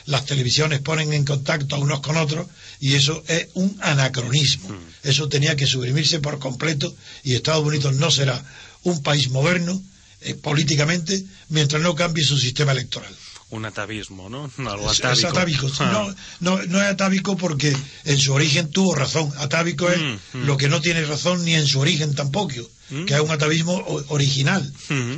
[0.05, 2.47] las televisiones ponen en contacto a unos con otros,
[2.81, 4.77] y eso es un anacronismo.
[5.01, 6.93] Eso tenía que suprimirse por completo,
[7.23, 8.43] y Estados Unidos no será
[8.83, 9.81] un país moderno
[10.21, 13.15] eh, políticamente mientras no cambie su sistema electoral
[13.49, 14.51] un atavismo, ¿no?
[14.69, 15.71] Algo atávico.
[15.79, 16.13] Ah.
[16.39, 17.75] No, no, es atávico porque
[18.05, 19.31] en su origen tuvo razón.
[19.37, 20.45] Atávico es mm, mm.
[20.45, 23.05] lo que no tiene razón ni en su origen tampoco, mm.
[23.05, 24.71] que es un atavismo original,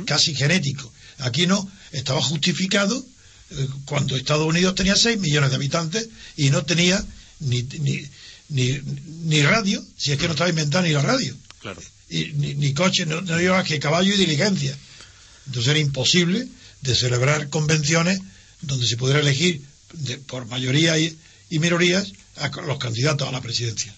[0.06, 0.92] casi genético.
[1.18, 3.04] Aquí no, estaba justificado
[3.50, 7.04] eh, cuando Estados Unidos tenía 6 millones de habitantes y no tenía
[7.40, 8.80] ni, ni,
[9.24, 11.36] ni, radio, si es que no estaba inventando ni la radio.
[11.60, 11.82] Claro.
[12.08, 14.76] Y, ni, coche, no, no llevaba que caballo y diligencia.
[15.46, 16.48] Entonces era imposible
[16.82, 18.20] de celebrar convenciones
[18.62, 19.62] donde se pudiera elegir
[20.26, 21.18] por mayoría y,
[21.50, 23.94] minorías a los candidatos a la presidencia.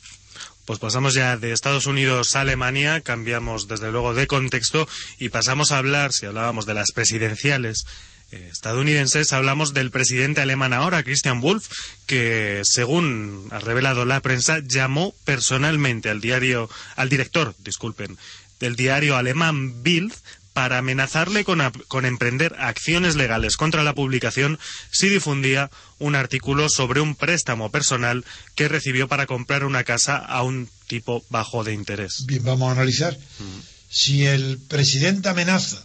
[0.65, 5.71] Pues pasamos ya de Estados Unidos a Alemania, cambiamos desde luego de contexto y pasamos
[5.71, 7.85] a hablar, si hablábamos de las presidenciales
[8.31, 11.69] eh, estadounidenses, hablamos del presidente alemán ahora, Christian Wolff,
[12.07, 18.17] que según ha revelado la prensa, llamó personalmente al diario, al director, disculpen,
[18.59, 20.15] del diario alemán Bild
[20.53, 24.59] para amenazarle con, emprender acciones legales contra la publicación
[24.91, 28.25] si difundía un artículo sobre un préstamo personal
[28.55, 32.25] que recibió para comprar una casa a un tipo bajo de interés.
[32.27, 33.17] Bien, vamos a analizar.
[33.17, 33.61] Mm.
[33.89, 35.83] Si el presidente amenaza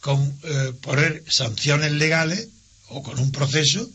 [0.00, 2.48] con eh, poner sanciones legales
[2.88, 3.88] o con un proceso,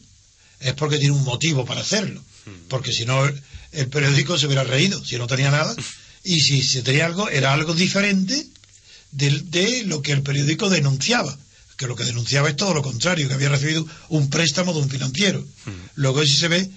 [0.60, 2.22] es porque tiene un motivo para hacerlo.
[2.46, 2.68] Mm.
[2.70, 3.26] Porque si no,
[3.72, 5.76] el periódico se hubiera reído, si no tenía nada.
[6.24, 8.46] Y si se tenía algo, era algo diferente
[9.12, 11.38] de, lo que el periódico denunciaba
[11.80, 14.90] que lo que denunciaba es todo lo contrario, que había recibido un préstamo de un
[14.90, 15.40] financiero.
[15.40, 15.72] Hmm.
[15.96, 16.70] Luego si se ve,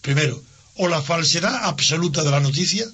[0.00, 0.42] primero,
[0.74, 2.84] o la falsedad absoluta de la noticia,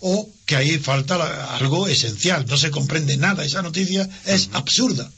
[0.00, 4.56] o que ahí falta algo esencial, no se comprende nada, esa noticia es hmm.
[4.56, 5.10] absurda,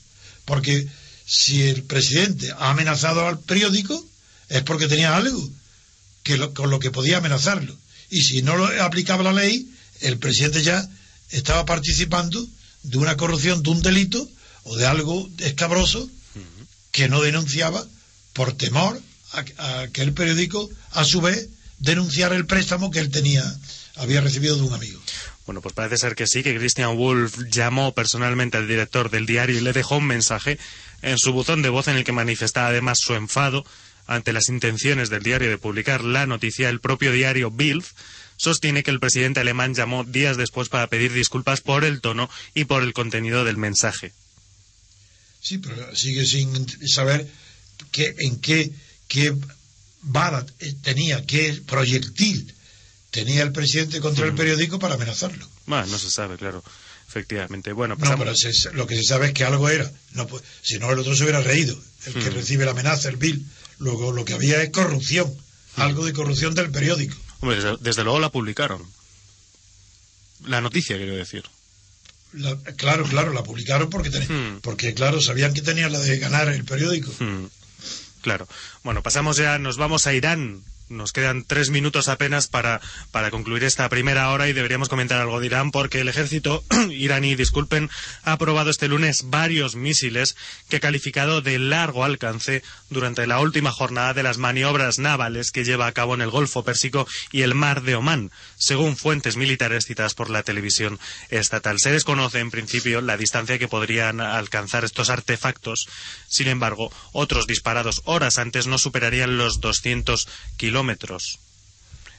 [0.45, 0.87] porque
[1.27, 4.01] si el presidente ha amenazado al periódico,
[4.49, 5.51] es porque tenía algo
[6.23, 7.77] que con lo que podía amenazarlo.
[8.11, 9.69] Y si no lo aplicaba la ley,
[10.03, 10.89] el presidente ya
[11.31, 12.47] estaba participando
[12.85, 14.29] de una corrupción, de un delito
[14.63, 16.09] o de algo escabroso
[16.93, 17.85] que no denunciaba
[18.33, 19.01] por temor
[19.33, 23.45] a, que el periódico, a su vez, denunciara el préstamo que él tenía,
[23.97, 25.01] había recibido de un amigo.
[25.47, 29.59] Bueno, pues parece ser que sí, que Christian Wolf llamó personalmente al director del diario
[29.59, 30.59] y le dejó un mensaje
[31.03, 33.65] en su buzón de voz en el que manifestaba además su enfado
[34.07, 36.69] ante las intenciones del diario de publicar la noticia.
[36.69, 37.85] El propio diario Bild
[38.37, 42.65] sostiene que el presidente alemán llamó días después para pedir disculpas por el tono y
[42.65, 44.13] por el contenido del mensaje.
[45.41, 47.29] Sí, pero sigue sin saber
[47.91, 48.73] qué, en qué,
[49.09, 49.35] qué
[50.03, 50.45] bala
[50.83, 52.55] tenía, qué proyectil
[53.11, 55.49] tenía el presidente contra el periódico para amenazarlo.
[55.67, 56.65] Bueno, no se sabe, claro.
[57.07, 57.73] Efectivamente.
[57.73, 58.33] Bueno, No, pero
[58.73, 59.91] lo que se sabe es que algo era.
[60.13, 60.27] No,
[60.63, 61.79] si no, el otro se hubiera reído.
[62.07, 63.47] El que recibe la amenaza, el Bill.
[63.79, 65.33] Luego, lo que había es corrupción.
[65.77, 67.17] Algo de corrupción del periódico
[67.51, 68.83] desde, luego la publicaron.
[70.47, 71.45] La noticia, quiero decir.
[72.77, 74.61] claro, claro, la publicaron porque, hmm.
[74.61, 77.13] porque, claro, sabían que tenían la de ganar el periódico.
[77.19, 77.47] Hmm.
[78.23, 78.49] Claro.
[78.83, 82.81] Bueno, pasamos ya, nos vamos a Irán, nos quedan tres minutos apenas para,
[83.11, 87.35] para concluir esta primera hora y deberíamos comentar algo de Irán porque el ejército iraní,
[87.35, 87.91] disculpen,
[88.23, 90.37] ha aprobado este lunes varios misiles
[90.69, 95.65] que ha calificado de largo alcance durante la última jornada de las maniobras navales que
[95.65, 99.87] lleva a cabo en el Golfo Pérsico y el Mar de Omán, según fuentes militares
[99.87, 100.99] citadas por la televisión
[101.31, 101.79] estatal.
[101.79, 105.87] Se desconoce en principio la distancia que podrían alcanzar estos artefactos.
[106.29, 111.39] Sin embargo, otros disparados horas antes no superarían los 200 kilómetros kilómetros.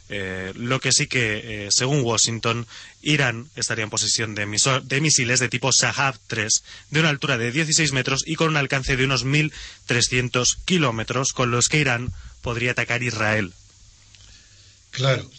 [0.07, 2.65] Eh, lo que sí que, eh, según Washington,
[3.01, 4.45] Irán estaría en posesión de,
[4.83, 8.57] de, misiles de tipo Shahab 3 de una altura de 16 metros y con un
[8.57, 13.51] alcance de unos 1.300 kilómetros, con los que Irán podría atacar Israel.
[14.91, 15.29] Claro,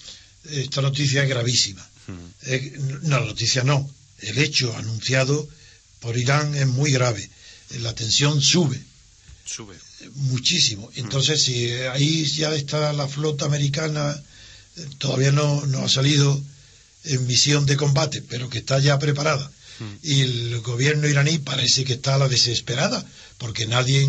[0.51, 1.89] esta noticia es gravísima.
[2.09, 2.29] Hmm.
[2.43, 3.89] Eh, no, la noticia no.
[4.19, 5.49] El hecho anunciado
[6.01, 7.31] por Irán es muy grave.
[7.81, 8.79] La tensión sube.
[9.47, 9.86] Sube.
[10.15, 10.91] Muchísimo.
[10.95, 14.23] Entonces, si ahí ya está la flota americana,
[14.77, 16.41] eh, todavía no, no ha salido
[17.05, 19.51] en misión de combate, pero que está ya preparada.
[20.03, 23.05] Y el gobierno iraní parece que está a la desesperada,
[23.37, 24.09] porque nadie,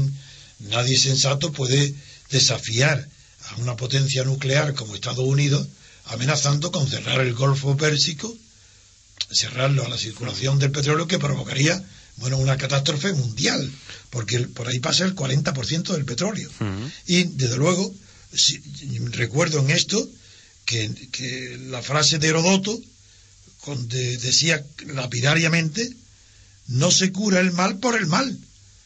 [0.60, 1.94] nadie sensato puede
[2.30, 3.10] desafiar
[3.50, 5.68] a una potencia nuclear como Estados Unidos,
[6.06, 8.34] amenazando con cerrar el Golfo Pérsico,
[9.30, 11.84] cerrarlo a la circulación del petróleo que provocaría
[12.18, 13.72] bueno, una catástrofe mundial,
[14.10, 16.50] porque por ahí pasa el 40% del petróleo.
[17.06, 17.94] Y desde luego,
[19.12, 20.08] recuerdo en esto
[20.66, 22.80] que, que, la frase de Herodoto,
[23.66, 25.90] donde decía lapidariamente,
[26.68, 28.38] no se cura el mal por el mal.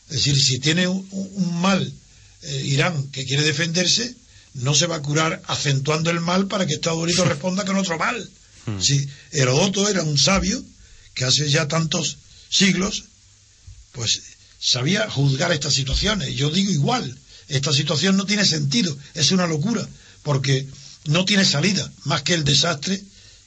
[0.10, 1.94] Es decir, si tiene un, un mal
[2.42, 4.16] eh, Irán que quiere defenderse,
[4.56, 7.98] no se va a curar acentuando el mal para que Estados Unidos responda con otro
[7.98, 8.30] mal.
[8.80, 10.64] Si Herodoto era un sabio
[11.16, 12.18] que hace ya tantos
[12.50, 13.06] siglos
[13.92, 14.22] pues
[14.60, 16.34] sabía juzgar estas situaciones.
[16.36, 17.18] Yo digo igual,
[17.48, 19.88] esta situación no tiene sentido, es una locura,
[20.24, 20.68] porque
[21.06, 23.02] no tiene salida, más que el desastre,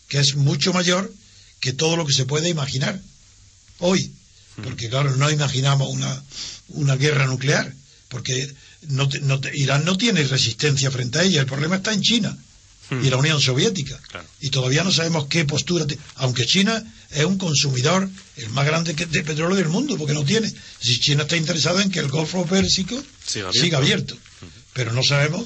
[0.08, 1.12] que es mucho mayor
[1.60, 3.00] que todo lo que se puede imaginar
[3.78, 4.12] hoy.
[4.62, 6.22] Porque claro, no imaginamos una,
[6.68, 7.74] una guerra nuclear,
[8.08, 8.54] porque
[8.88, 12.38] no, no, Irán no tiene resistencia frente a ella, el problema está en China
[12.90, 13.98] y la Unión Soviética.
[14.40, 15.86] Y todavía no sabemos qué postura,
[16.16, 16.84] aunque China
[17.14, 20.52] es un consumidor el más grande de petróleo del mundo, porque no tiene.
[20.80, 24.16] Si China está interesada en que el Golfo Pérsico siga abierto,
[24.72, 25.44] pero no sabemos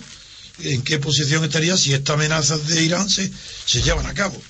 [0.60, 3.30] en qué posición estaría si estas amenazas de Irán se,
[3.66, 4.40] se llevan a cabo.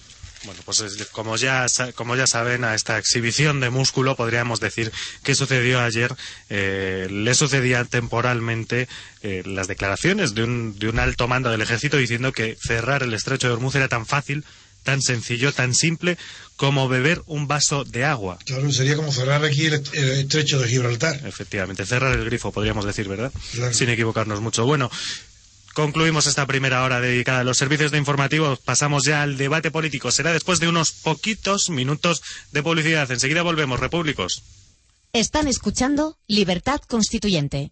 [0.44, 1.66] Bueno, pues como ya,
[1.96, 4.92] como ya saben, a esta exhibición de músculo podríamos decir
[5.24, 6.14] que sucedió ayer,
[6.48, 8.88] eh, le sucedían temporalmente
[9.22, 13.14] eh, las declaraciones de un, de un alto mando del ejército diciendo que cerrar el
[13.14, 14.44] estrecho de Hormuz era tan fácil,
[14.84, 16.16] tan sencillo, tan simple
[16.58, 18.36] como beber un vaso de agua.
[18.44, 21.24] Claro, sería como cerrar aquí el, estrecho de Gibraltar.
[21.24, 23.32] Efectivamente, cerrar el grifo, podríamos decir, ¿verdad?
[23.72, 24.66] Sin equivocarnos mucho.
[24.66, 24.90] Bueno,
[25.74, 28.58] Concluimos esta primera hora dedicada a los servicios de informativos.
[28.58, 30.10] Pasamos ya al debate político.
[30.10, 33.08] Será después de unos poquitos minutos de publicidad.
[33.12, 34.42] Enseguida volvemos, repúblicos.
[35.12, 37.70] Están escuchando Libertad Constituyente.